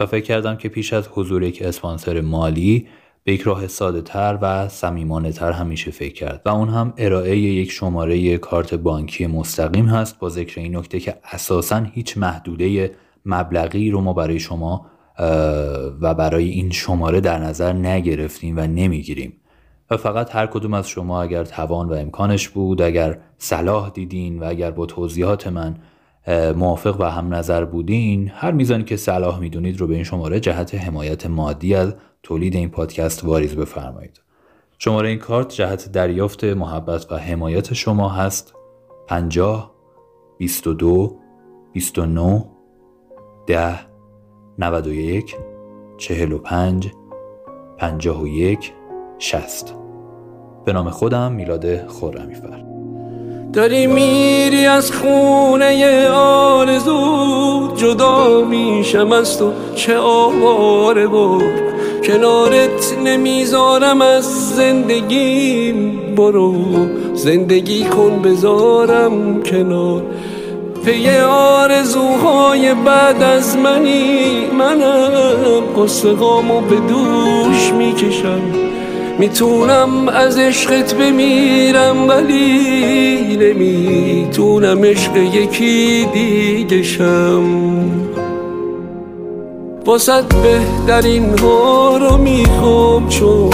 و 0.00 0.06
فکر 0.06 0.24
کردم 0.24 0.56
که 0.56 0.68
پیش 0.68 0.92
از 0.92 1.08
حضور 1.12 1.42
یک 1.42 1.62
اسپانسر 1.62 2.20
مالی 2.20 2.86
به 3.24 3.32
یک 3.32 3.40
راه 3.40 3.66
ساده 3.66 4.02
تر 4.02 4.38
و 4.42 4.68
سمیمانه 4.68 5.32
تر 5.32 5.52
همیشه 5.52 5.90
فکر 5.90 6.14
کرد. 6.14 6.42
و 6.44 6.48
اون 6.48 6.68
هم 6.68 6.92
ارائه 6.96 7.38
یک 7.38 7.70
شماره 7.70 8.38
کارت 8.38 8.74
بانکی 8.74 9.26
مستقیم 9.26 9.86
هست 9.86 10.18
با 10.18 10.28
ذکر 10.28 10.60
این 10.60 10.76
نکته 10.76 11.00
که 11.00 11.14
اساسا 11.32 11.86
هیچ 11.92 12.18
محدوده 12.18 12.94
مبلغی 13.26 13.90
رو 13.90 14.00
ما 14.00 14.12
برای 14.12 14.40
شما 14.40 14.86
و 16.00 16.14
برای 16.14 16.48
این 16.48 16.70
شماره 16.70 17.20
در 17.20 17.38
نظر 17.38 17.72
نگرفتیم 17.72 18.56
و 18.56 18.60
نمی‌گیریم. 18.60 19.32
و 19.90 19.96
فقط 19.96 20.34
هر 20.34 20.46
کدوم 20.46 20.74
از 20.74 20.88
شما 20.88 21.22
اگر 21.22 21.44
توان 21.44 21.88
و 21.88 21.92
امکانش 21.92 22.48
بود 22.48 22.82
اگر 22.82 23.18
صلاح 23.38 23.90
دیدین 23.90 24.38
و 24.38 24.44
اگر 24.48 24.70
با 24.70 24.86
توضیحات 24.86 25.46
من 25.46 25.76
موافق 26.56 27.00
و 27.00 27.04
هم 27.04 27.34
نظر 27.34 27.64
بودین 27.64 28.30
هر 28.34 28.52
میزانی 28.52 28.84
که 28.84 28.96
صلاح 28.96 29.40
می‌دونید 29.40 29.80
رو 29.80 29.86
به 29.86 29.94
این 29.94 30.04
شماره 30.04 30.40
جهت 30.40 30.74
حمایت 30.74 31.26
مادی 31.26 31.74
از 31.74 31.94
تولید 32.22 32.54
این 32.54 32.68
پادکست 32.68 33.24
واریز 33.24 33.56
بفرمایید. 33.56 34.20
شماره 34.78 35.08
این 35.08 35.18
کارت 35.18 35.48
جهت 35.48 35.92
دریافت 35.92 36.44
محبت 36.44 37.12
و 37.12 37.16
حمایت 37.16 37.74
شما 37.74 38.08
هست. 38.08 38.54
50 39.06 39.74
22 40.38 41.18
29 41.72 42.44
ده 43.46 43.87
91 44.60 45.36
45 45.98 46.90
51 47.78 48.72
60 49.18 49.74
به 50.64 50.72
نام 50.72 50.90
خودم 50.90 51.32
میلاد 51.32 51.86
خورمی 51.86 52.34
فر 52.34 52.64
داری 53.52 53.86
میری 53.86 54.66
از 54.66 54.92
خونه 54.92 56.08
آرزو 56.08 57.72
جدا 57.76 58.44
میشم 58.44 59.12
از 59.12 59.38
تو 59.38 59.52
چه 59.74 59.98
آواره 59.98 61.06
بار 61.06 61.42
کنارت 62.04 62.98
نمی‌ذارم 63.04 64.02
از 64.02 64.54
زندگیم 64.56 66.14
برو. 66.14 66.54
زندگی 67.14 67.84
کن 67.84 68.22
بذارم 68.22 69.42
کنار. 69.42 70.02
پی 70.88 71.10
آرزوهای 71.20 72.74
بعد 72.74 73.22
از 73.22 73.56
منی 73.56 74.46
منم 74.58 75.82
قصه 75.82 76.14
به 76.70 76.76
دوش 76.88 77.72
می‌کشم. 77.72 78.40
می‌تونم 79.18 80.08
از 80.08 80.38
عشقت 80.38 80.94
بمیرم 80.94 82.08
ولی 82.08 83.36
نمی‌تونم 83.36 84.84
عشق 84.84 85.16
یکی 85.16 86.06
دیگه 86.12 86.82
شم. 86.82 87.44
واسه 89.86 90.22
بهترین 90.22 91.38
ها 91.38 91.96
رو 91.96 92.16
می‌خوام 92.16 93.08
چون 93.08 93.50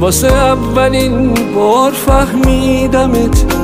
واسه 0.00 0.32
اولین 0.32 1.34
بار 1.54 1.90
فهمیدمت. 1.90 3.57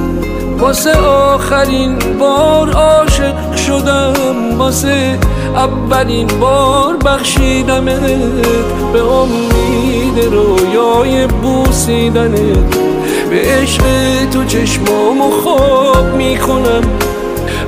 واسه 0.58 0.96
آخرین 0.96 1.98
بار 2.18 2.70
عاشق 2.70 3.56
شدم 3.56 4.14
واسه 4.58 5.18
اولین 5.54 6.26
بار 6.26 6.96
بخشیدمت 6.96 8.00
به 8.92 9.02
امید 9.02 10.18
رویای 10.32 11.26
بوسیدنت 11.26 12.76
به 13.30 13.36
عشق 13.36 13.82
تو 14.32 14.44
چشمامو 14.44 15.30
خواب 15.30 16.14
می‌کنم 16.16 16.82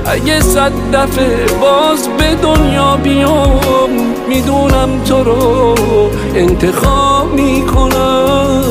اگه 0.05 0.39
صد 0.41 0.71
دفعه 0.93 1.45
باز 1.61 2.07
به 2.17 2.35
دنیا 2.41 2.97
بیام 3.03 3.89
می‌دونم 4.29 4.89
تو 5.05 5.23
رو 5.23 5.75
انتخاب 6.35 7.33
می‌کنم. 7.33 8.63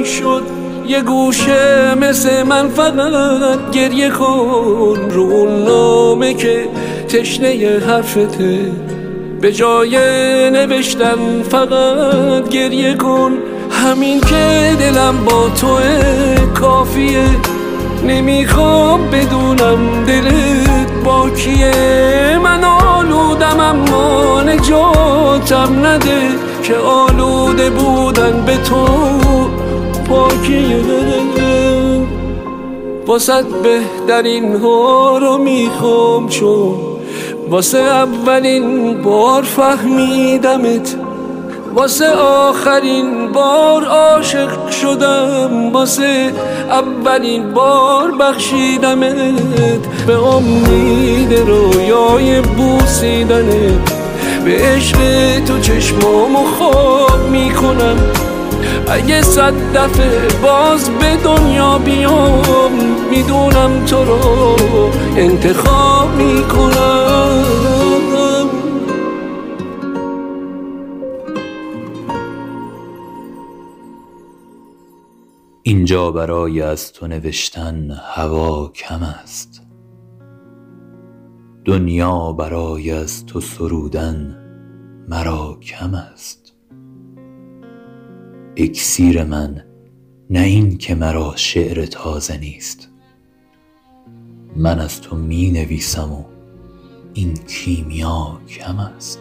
تنگ 0.00 0.08
شد 0.08 0.42
یه 0.86 1.02
گوشه 1.02 1.94
مثل 1.94 2.42
من 2.42 2.68
فقط 2.68 3.70
گریه 3.72 4.10
کن. 4.10 4.98
رو 5.10 5.64
نامه 5.64 6.34
که 6.34 6.68
تشنه 7.08 7.80
حرفته 7.86 8.58
به 9.40 9.52
جای 9.52 9.96
نوشتن 10.50 11.42
فقط 11.50 12.48
گریه 12.48 12.94
کن. 12.94 13.32
همین 13.70 14.20
که 14.20 14.76
دلم 14.80 15.24
با 15.24 15.48
تو 15.60 15.78
کافیه 16.60 17.24
نمی‌خوام 18.06 19.10
بدونم 19.10 20.04
دلت 20.06 20.90
با 21.04 21.30
کیه. 21.30 22.38
من 22.42 22.64
آلودم 22.64 23.60
اما 23.60 24.42
نجاتم 24.42 25.86
نده 25.86 26.28
که 26.62 26.74
آلوده 26.76 27.70
بودن 27.70 28.44
به 28.46 28.56
تو. 28.56 28.86
پاکیه 30.10 30.80
واسه 33.06 33.42
بهترین 33.62 34.56
ها 34.56 35.18
رو 35.18 35.38
می‌خوام 35.38 36.28
چون 36.28 36.74
واسه 37.50 37.78
اولین 37.78 38.94
بار 39.02 39.42
فهمیدمت. 39.42 40.96
واسه 41.74 42.10
آخرین 42.10 43.32
بار 43.32 43.84
عاشق 43.84 44.70
شدم. 44.70 45.72
واسه 45.72 46.32
اولین 46.70 47.54
بار 47.54 48.10
بخشیدمت. 48.10 50.06
به 50.06 50.26
امید 50.26 51.32
رویای 51.32 52.40
بوسیدنت. 52.40 53.92
به 54.44 54.50
عشق 54.50 54.98
تو 55.46 55.60
چشمامو 55.60 56.44
خواب 56.58 57.28
می‌کنم. 57.32 57.96
اگه 58.88 59.22
صد 59.22 59.54
دفعه 59.74 60.28
باز 60.42 60.90
به 60.90 61.16
دنیا 61.24 61.78
بیام 61.78 62.72
می‌دونم 63.10 63.84
تو 63.86 64.04
رو 64.04 64.56
انتخاب 65.16 66.14
می‌کنم. 66.16 67.44
اینجا 75.62 76.10
برای 76.10 76.62
از 76.62 76.92
تو 76.92 77.06
نوشتن 77.06 77.90
هوا 78.14 78.68
کم 78.68 79.02
است. 79.02 79.62
دنیا 81.64 82.32
برای 82.32 82.90
از 82.90 83.26
تو 83.26 83.40
سرودن 83.40 84.36
مرا 85.08 85.58
کم 85.62 85.94
است. 85.94 86.39
اکسیر 88.62 89.24
من 89.24 89.64
نه 90.30 90.40
این 90.40 90.78
که 90.78 90.94
مرا 90.94 91.32
شعر 91.36 91.86
تازه 91.86 92.38
نیست. 92.38 92.88
من 94.56 94.78
از 94.78 95.00
تو 95.00 95.16
می 95.16 95.50
نویسم 95.50 96.12
و 96.12 96.24
این 97.14 97.34
کیمیا 97.34 98.40
کم 98.48 98.78
است. 98.78 99.18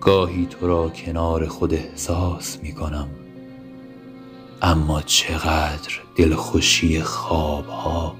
گاهی 0.00 0.46
تو 0.46 0.66
را 0.66 0.88
کنار 0.88 1.46
خود 1.46 1.74
احساس 1.74 2.58
می 2.62 2.72
کنم 2.72 3.08
اما 4.62 5.02
چقدر 5.02 5.92
دلخوشی 6.16 7.00
خوابها 7.00 8.16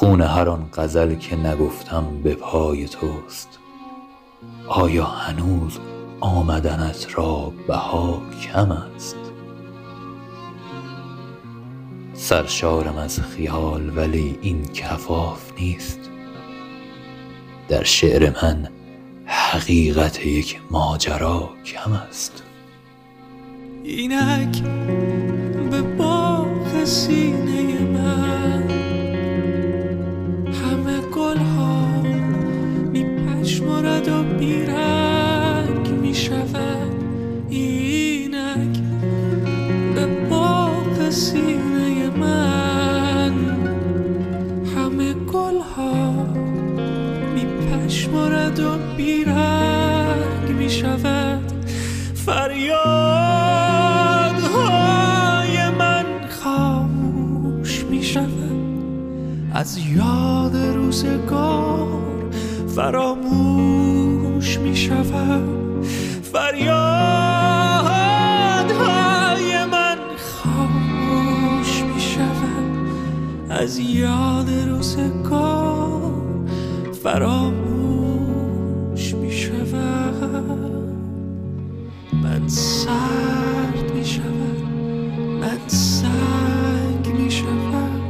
خون 0.00 0.20
هر 0.20 0.48
آن 0.48 0.68
غزل 0.74 1.14
که 1.14 1.36
نگفتم 1.36 2.22
به 2.22 2.34
پای 2.34 2.88
توست. 2.88 3.58
آیا 4.68 5.04
هنوز 5.04 5.78
آمدنت 6.20 7.06
را 7.14 7.52
بها 7.68 8.22
کم 8.42 8.72
است؟ 8.72 9.16
سرشارم 12.14 12.96
از 12.96 13.20
خیال 13.20 13.98
ولی 13.98 14.38
این 14.42 14.64
کفاف 14.64 15.52
نیست. 15.58 16.00
در 17.68 17.84
شعر 17.84 18.30
من 18.42 18.68
حقیقت 19.24 20.26
یک 20.26 20.60
ماجرا 20.70 21.50
کم 21.64 21.92
است. 21.92 22.42
اینک 23.84 24.62
به 25.70 25.82
باغ 25.82 26.84
فراموش 62.74 64.58
می 64.58 64.76
شود. 64.76 65.84
فریادهای 66.32 66.74
من 69.72 69.98
خاموش 70.16 71.82
می 71.82 72.00
شود. 72.00 72.90
از 73.50 73.78
یاد 73.78 74.50
روزگار 74.68 76.12
فراموش 77.02 78.34
می 79.14 79.32
شود. 79.32 80.90
من 82.22 82.48
سرد 82.48 83.94
می 83.94 84.04
شود. 84.04 84.62
من 85.40 85.58
سنگ 85.66 87.08
می 87.18 87.30
شود. 87.30 88.00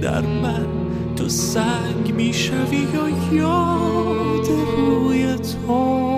در 0.00 0.20
من 0.20 0.75
تو 1.16 1.28
سنگ 1.28 2.14
می 2.14 2.32
شوی 2.32 2.86
و 2.86 3.34
یاد 3.34 4.48
روی 4.76 5.36
تو. 5.36 6.15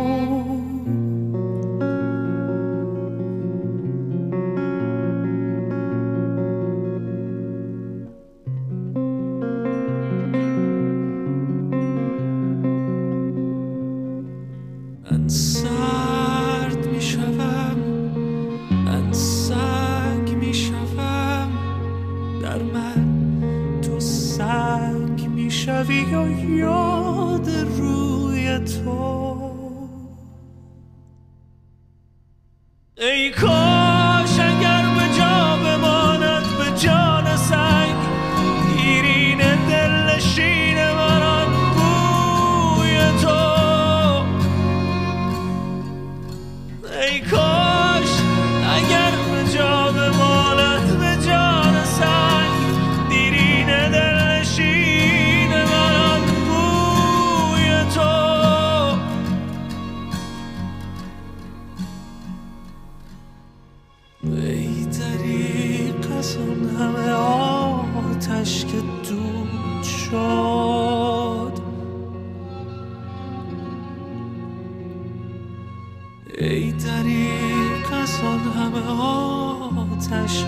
آتش 80.12 80.44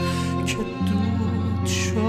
که 0.46 0.56
دود 0.56 1.66
شد. 1.66 2.00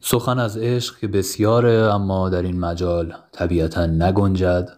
سخن 0.00 0.38
از 0.38 0.58
عشق 0.58 0.98
که 0.98 1.08
بسیاره 1.08 1.70
اما 1.70 2.28
در 2.28 2.42
این 2.42 2.60
مجال 2.60 3.14
طبیعتا 3.32 3.86
نگنجد 3.86 4.68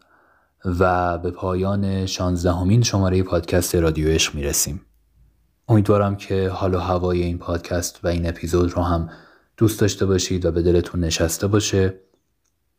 و 0.65 1.19
به 1.19 1.31
پایان 1.31 2.07
شانزدهمین 2.07 2.83
شماره 2.83 3.23
پادکست 3.23 3.75
رادیو 3.75 4.09
عشق 4.09 4.35
می‌رسیم. 4.35 4.81
امیدوارم 5.71 6.17
که 6.17 6.49
حال 6.49 6.75
و 6.75 6.79
هوای 6.79 7.23
این 7.23 7.39
پادکست 7.39 8.01
و 8.03 8.09
این 8.09 8.29
اپیزود 8.29 8.73
رو 8.73 8.83
هم 8.83 9.11
دوست 9.57 9.81
داشته 9.81 10.07
باشید 10.07 10.47
و 10.47 10.53
به 10.53 10.63
دلتون 10.63 11.01
نشسته 11.01 11.47
باشه. 11.47 11.95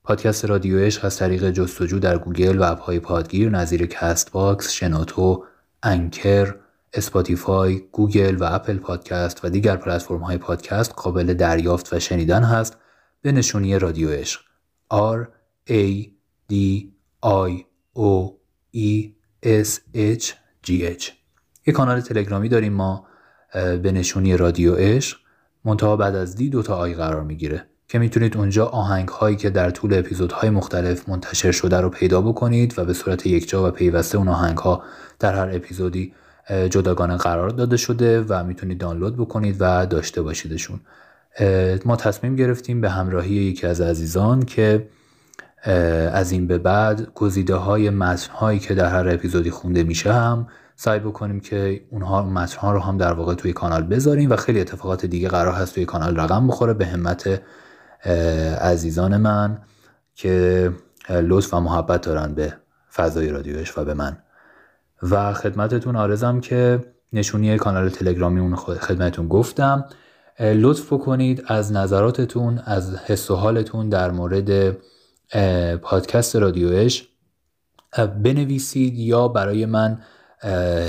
پادکست 0.03 0.45
رادیو 0.45 0.79
عشق 0.79 1.05
از 1.05 1.17
طریق 1.17 1.51
جستجو 1.51 1.99
در 1.99 2.17
گوگل 2.17 2.59
و 2.59 2.63
app 2.63 2.85
های 2.85 2.99
پادگیر 2.99 3.49
نظیر 3.49 3.85
Castbox، 3.85 4.71
شنوتو، 4.71 5.43
Anchor، 5.83 6.55
Spotify، 6.93 7.79
گوگل 7.91 8.35
و 8.35 8.43
اپل 8.43 8.77
پادکست 8.77 9.45
و 9.45 9.49
دیگر 9.49 9.75
پلتفرم 9.75 10.23
های 10.23 10.37
پادکست 10.37 10.93
قابل 10.93 11.33
دریافت 11.33 11.93
و 11.93 11.99
شنیدن 11.99 12.43
هست 12.43 12.77
به 13.21 13.31
نشونی 13.31 13.79
رادیو 13.79 14.09
عشق. 14.09 14.41
R 14.93 15.27
A 15.69 16.09
D 16.51 16.55
I 17.25 17.51
O 17.97 18.31
E 18.75 19.09
S 19.43 19.79
H 19.95 20.25
G 20.65 20.69
H 20.69 21.20
یک 21.71 21.77
کانال 21.77 22.01
تلگرامی 22.01 22.49
داریم 22.49 22.73
ما 22.73 23.05
به 23.53 23.91
نشونی 23.91 24.37
رادیو 24.37 24.75
عشق. 24.75 25.17
منتها 25.65 25.95
بعد 25.97 26.15
از 26.15 26.35
دی 26.35 26.49
دوتا 26.49 26.75
آی 26.75 26.93
قرار 26.93 27.23
می‌گیره 27.23 27.65
که 27.87 27.99
می‌تونید 27.99 28.37
اونجا 28.37 28.65
آهنگ 28.65 29.07
هایی 29.07 29.35
که 29.35 29.49
در 29.49 29.69
طول 29.69 29.93
اپیزودهای 29.93 30.49
مختلف 30.49 31.09
منتشر 31.09 31.51
شده 31.51 31.81
رو 31.81 31.89
پیدا 31.89 32.21
بکنید 32.21 32.79
و 32.79 32.85
به 32.85 32.93
صورت 32.93 33.25
یکجا 33.25 33.67
و 33.67 33.71
پیوسته 33.71 34.17
اون 34.17 34.27
آهنگ 34.27 34.57
ها 34.57 34.83
در 35.19 35.35
هر 35.35 35.55
اپیزودی 35.55 36.13
جداگانه 36.69 37.17
قرار 37.17 37.49
داده 37.49 37.77
شده 37.77 38.21
و 38.21 38.43
می‌تونید 38.43 38.77
دانلود 38.77 39.17
بکنید 39.17 39.55
و 39.59 39.85
داشته 39.85 40.21
باشیدشون. 40.21 40.79
ما 41.85 41.95
تصمیم 41.95 42.35
گرفتیم 42.35 42.81
به 42.81 42.89
همراهی 42.89 43.33
یکی 43.33 43.67
از 43.67 43.81
عزیزان 43.81 44.45
که 44.45 44.87
از 46.13 46.31
این 46.31 46.47
به 46.47 46.57
بعد 46.57 47.13
گزیده 47.13 47.55
های 47.55 47.89
متن 47.89 48.33
هایی 48.33 48.59
که 48.59 48.73
در 48.73 48.89
هر 48.89 49.09
اپیزودی 49.09 49.49
خونده 49.49 49.83
میشه 49.83 50.13
هم 50.13 50.47
سعی 50.83 50.99
بکنیم 50.99 51.39
که 51.39 51.83
اونها 51.89 52.23
متن 52.23 52.57
ها 52.57 52.71
رو 52.71 52.79
هم 52.79 52.97
در 52.97 53.13
واقع 53.13 53.35
توی 53.35 53.53
کانال 53.53 53.83
بذاریم 53.83 54.31
و 54.31 54.35
خیلی 54.35 54.61
اتفاقات 54.61 55.05
دیگه 55.05 55.29
قرار 55.29 55.53
هست 55.53 55.75
توی 55.75 55.85
کانال 55.85 56.15
رقم 56.15 56.47
بخوره 56.47 56.73
به 56.73 56.85
همت 56.85 57.41
عزیزان 58.61 59.17
من 59.17 59.61
که 60.15 60.71
لطف 61.09 61.53
و 61.53 61.59
محبت 61.59 62.01
دارن 62.01 62.33
به 62.33 62.53
فضای 62.93 63.29
رادیوش 63.29 63.77
و 63.77 63.85
به 63.85 63.93
من. 63.93 64.17
و 65.03 65.33
خدمتتون 65.33 65.95
آرزم 65.95 66.39
که 66.39 66.85
نشونی 67.13 67.57
کانال 67.57 67.89
تلگرامی 67.89 68.39
اون 68.39 68.55
خدمتتون 68.55 69.27
گفتم. 69.27 69.85
لطف 70.39 70.93
بکنید 70.93 71.43
از 71.47 71.71
نظراتتون 71.71 72.61
از 72.65 72.95
حس 72.95 73.31
و 73.31 73.35
حالتون 73.35 73.89
در 73.89 74.11
مورد 74.11 74.77
پادکست 75.81 76.35
رادیو 76.35 76.71
عشق 76.71 77.07
بنویسید 78.23 78.97
یا 78.97 79.27
برای 79.27 79.65
من 79.65 80.01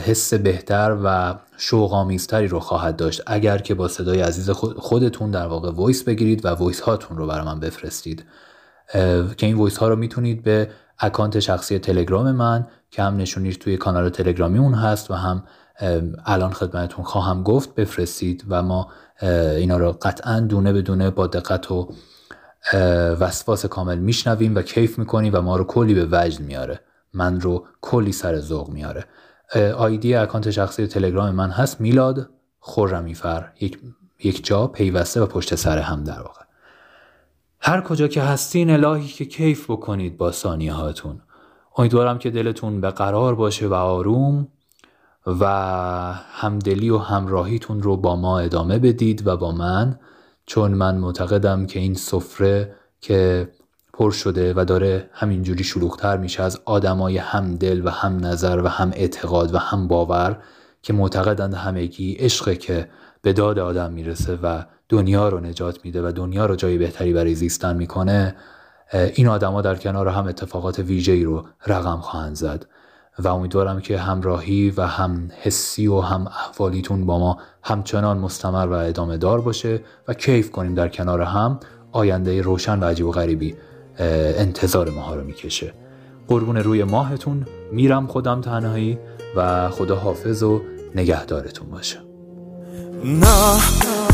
حس 0.06 0.34
بهتر 0.34 0.96
و 1.04 1.34
شوق‌آمیزتری 1.56 2.48
رو 2.48 2.60
خواهد 2.60 2.96
داشت. 2.96 3.22
اگر 3.26 3.58
که 3.58 3.74
با 3.74 3.88
صدای 3.88 4.20
عزیز 4.20 4.50
خودتون 4.50 5.30
در 5.30 5.46
واقع 5.46 5.70
voice 5.70 6.02
بگیرید 6.02 6.44
و 6.44 6.48
voice 6.48 6.80
هاتون 6.80 7.16
رو 7.16 7.26
برای 7.26 7.46
من 7.46 7.60
بفرستید. 7.60 8.24
که 9.36 9.46
این 9.46 9.56
voice 9.56 9.76
ها 9.76 9.88
رو 9.88 9.96
می‌تونید 9.96 10.42
به 10.42 10.70
account 10.98 11.40
شخصی 11.40 11.78
تلگرام 11.78 12.32
من 12.32 12.66
که 12.90 13.02
هم 13.02 13.16
نشونیش 13.16 13.56
توی 13.56 13.76
کانال 13.76 14.08
تلگرامی 14.08 14.58
اون 14.58 14.74
هست 14.74 15.10
و 15.10 15.14
هم 15.14 15.44
الان 16.24 16.52
خدمتتون 16.52 17.04
خواهم 17.04 17.42
گفت 17.42 17.74
بفرستید 17.74 18.44
و 18.48 18.62
ما 18.62 18.88
اینا 19.56 19.76
رو 19.76 19.92
قطعا 20.02 20.40
دونه 20.40 20.72
به 20.72 20.82
دونه 20.82 21.10
با 21.10 21.26
دقت 21.26 21.70
و 21.70 21.92
وسواس 23.20 23.66
کامل 23.66 23.98
میشنویم 23.98 24.54
و 24.54 24.62
کیف 24.62 24.98
می‌کنیم 24.98 25.34
و 25.34 25.40
ما 25.40 25.56
رو 25.56 25.64
کلی 25.64 25.94
به 25.94 26.08
وجد 26.12 26.40
میاره. 26.40 26.80
من 27.14 27.40
رو 27.40 27.66
کلی 27.80 28.12
سر 28.12 28.38
ذوق 28.40 28.70
میاره. 28.70 29.04
آیدی 29.60 30.14
اکانت 30.14 30.50
شخصی 30.50 30.86
تلگرام 30.86 31.34
من 31.34 31.50
هست. 31.50 31.80
میلاد 31.80 32.30
خورمیفر 32.60 33.52
یک, 33.60 33.78
یک 34.24 34.46
جا 34.46 34.66
پیوسته 34.66 35.20
و 35.20 35.26
پشت 35.26 35.54
سر 35.54 35.78
هم 35.78 36.04
در 36.04 36.20
واقع. 36.22 36.42
هر 37.60 37.80
کجا 37.80 38.08
که 38.08 38.22
هستین 38.22 38.70
الهی 38.70 39.08
که 39.08 39.24
کیف 39.24 39.70
بکنید 39.70 40.16
با 40.16 40.32
ثانیه 40.32 40.72
هاتون. 40.72 41.20
امیدوارم 41.76 42.18
که 42.18 42.30
دلتون 42.30 42.80
به 42.80 42.90
قرار 42.90 43.34
باشه 43.34 43.68
و 43.68 43.74
آروم 43.74 44.48
و 45.26 45.46
همدلی 46.32 46.90
و 46.90 46.98
همراهیتون 46.98 47.82
رو 47.82 47.96
با 47.96 48.16
ما 48.16 48.38
ادامه 48.38 48.78
بدید 48.78 49.26
و 49.26 49.36
با 49.36 49.52
من 49.52 49.98
چون 50.46 50.74
من 50.74 50.96
معتقدم 50.96 51.66
که 51.66 51.80
این 51.80 51.94
سفره 51.94 52.74
که 53.00 53.48
پر 53.92 54.10
شده 54.10 54.54
و 54.56 54.64
داره 54.64 55.10
همینجوری 55.12 55.64
شلوغتر 55.64 56.16
میشه 56.16 56.42
از 56.42 56.60
آدمای 56.64 57.18
هم 57.18 57.56
دل 57.56 57.82
و 57.84 57.90
هم 57.90 58.26
نظر 58.26 58.62
و 58.64 58.68
هم 58.68 58.92
اعتقاد 58.94 59.54
و 59.54 59.58
هم 59.58 59.88
باور 59.88 60.38
که 60.82 60.92
معتقدند 60.92 61.54
همگی 61.54 62.12
عشق 62.12 62.52
که 62.58 62.88
به 63.22 63.32
داد 63.32 63.58
آدم 63.58 63.92
می‌رسه 63.92 64.38
و 64.42 64.62
دنیا 64.88 65.28
رو 65.28 65.40
نجات 65.40 65.84
میده 65.84 66.08
و 66.08 66.12
دنیا 66.12 66.46
رو 66.46 66.56
جای 66.56 66.78
بهتری 66.78 67.12
برای 67.12 67.34
زیستن 67.34 67.76
می‌کنه 67.76 68.36
این 68.92 69.28
آدما 69.28 69.62
در 69.62 69.74
کنار 69.74 70.08
هم 70.08 70.26
اتفاقات 70.26 70.78
ویژه‌ای 70.78 71.24
رو 71.24 71.46
رقم 71.66 72.00
خواهند 72.00 72.34
زد 72.34 72.66
و 73.18 73.28
امیدوارم 73.28 73.80
که 73.80 73.98
همراهی 73.98 74.70
و 74.70 74.82
هم 74.82 75.30
حسی 75.42 75.86
و 75.86 76.00
هم 76.00 76.26
احوالیتون 76.26 77.06
با 77.06 77.18
ما 77.18 77.38
همچنان 77.62 78.18
مستمر 78.18 78.66
و 78.66 78.72
ادامه 78.72 79.16
دار 79.16 79.40
باشه 79.40 79.80
و 80.08 80.14
کیف 80.14 80.50
کنیم 80.50 80.74
در 80.74 80.88
کنار 80.88 81.20
هم 81.20 81.60
آینده 81.92 82.42
روشن 82.42 82.80
و 82.80 82.84
عجیب 82.84 83.06
و 83.06 83.10
غریبی. 83.10 83.56
انتظار 83.98 84.90
ماها 84.90 85.14
رو 85.14 85.24
می‌کشه. 85.24 85.74
قربون 86.28 86.56
روی 86.56 86.84
ماهتون 86.84 87.46
میرم 87.72 88.06
خودم 88.06 88.40
تنهایی 88.40 88.98
و 89.36 89.68
خدا 89.70 89.96
حافظ 89.96 90.42
و 90.42 90.60
نگهدارتون 90.94 91.70
باشه. 91.70 91.98
نه 93.04 93.60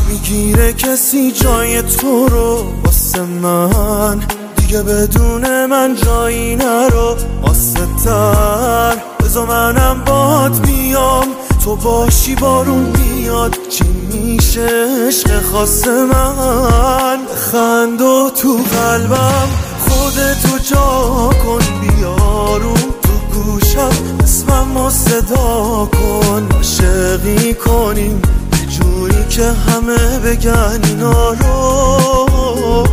می‌گیره 0.09 0.73
کسی 0.73 1.31
جای 1.31 1.81
تو 1.81 2.27
رو 2.27 2.63
واسه 2.85 3.23
من. 3.23 4.19
دیگه 4.55 4.83
بدون 4.83 5.65
من 5.65 5.95
جایی 5.95 6.55
نرو 6.55 7.15
واسه 7.41 7.85
تر 8.05 8.97
بزا 9.19 9.45
منم 9.45 10.03
باد 10.05 10.61
بیام. 10.67 11.27
تو 11.63 11.75
باشی 11.75 12.35
بارون 12.35 12.91
میاد 13.29 13.57
چی 13.69 13.83
میشه؟ 13.83 14.67
عشق 15.07 15.41
خاص 15.41 15.87
من. 15.87 17.17
خند 17.51 18.01
و 18.01 18.31
تو 18.41 18.57
قلبم. 18.57 19.49
خودتو 19.79 20.57
جا 20.57 21.29
کن 21.43 21.59
بیارون 21.81 22.73
تو 23.01 23.39
گوشم. 23.39 23.91
اسمم 24.23 24.89
صدا 24.89 25.89
کن. 25.91 26.47
عاشقی 26.55 27.53
کنیم. 27.53 28.21
جوری 28.69 29.27
که 29.29 29.43
همه 29.43 30.19
بگن 30.19 30.79
اینا 30.83 31.29
رو. 31.31 32.87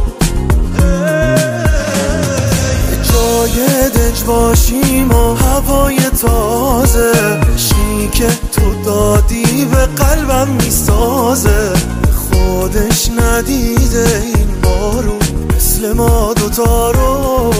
جای 3.02 3.88
دج 3.90 4.24
باشیم 4.24 5.10
و 5.10 5.34
هوای 5.34 5.98
تازه. 6.22 7.40
که 8.12 8.28
تو 8.52 8.82
دادی 8.84 9.64
به 9.64 9.86
قلبم 9.86 10.48
می‌سازه. 10.48 11.72
خودش 12.30 13.10
ندیده 13.10 14.22
این 14.24 14.60
بارون 14.62 15.18
مثل 15.56 15.92
ما 15.92 16.34
دوتا 16.34 16.90
رو. 16.90 17.52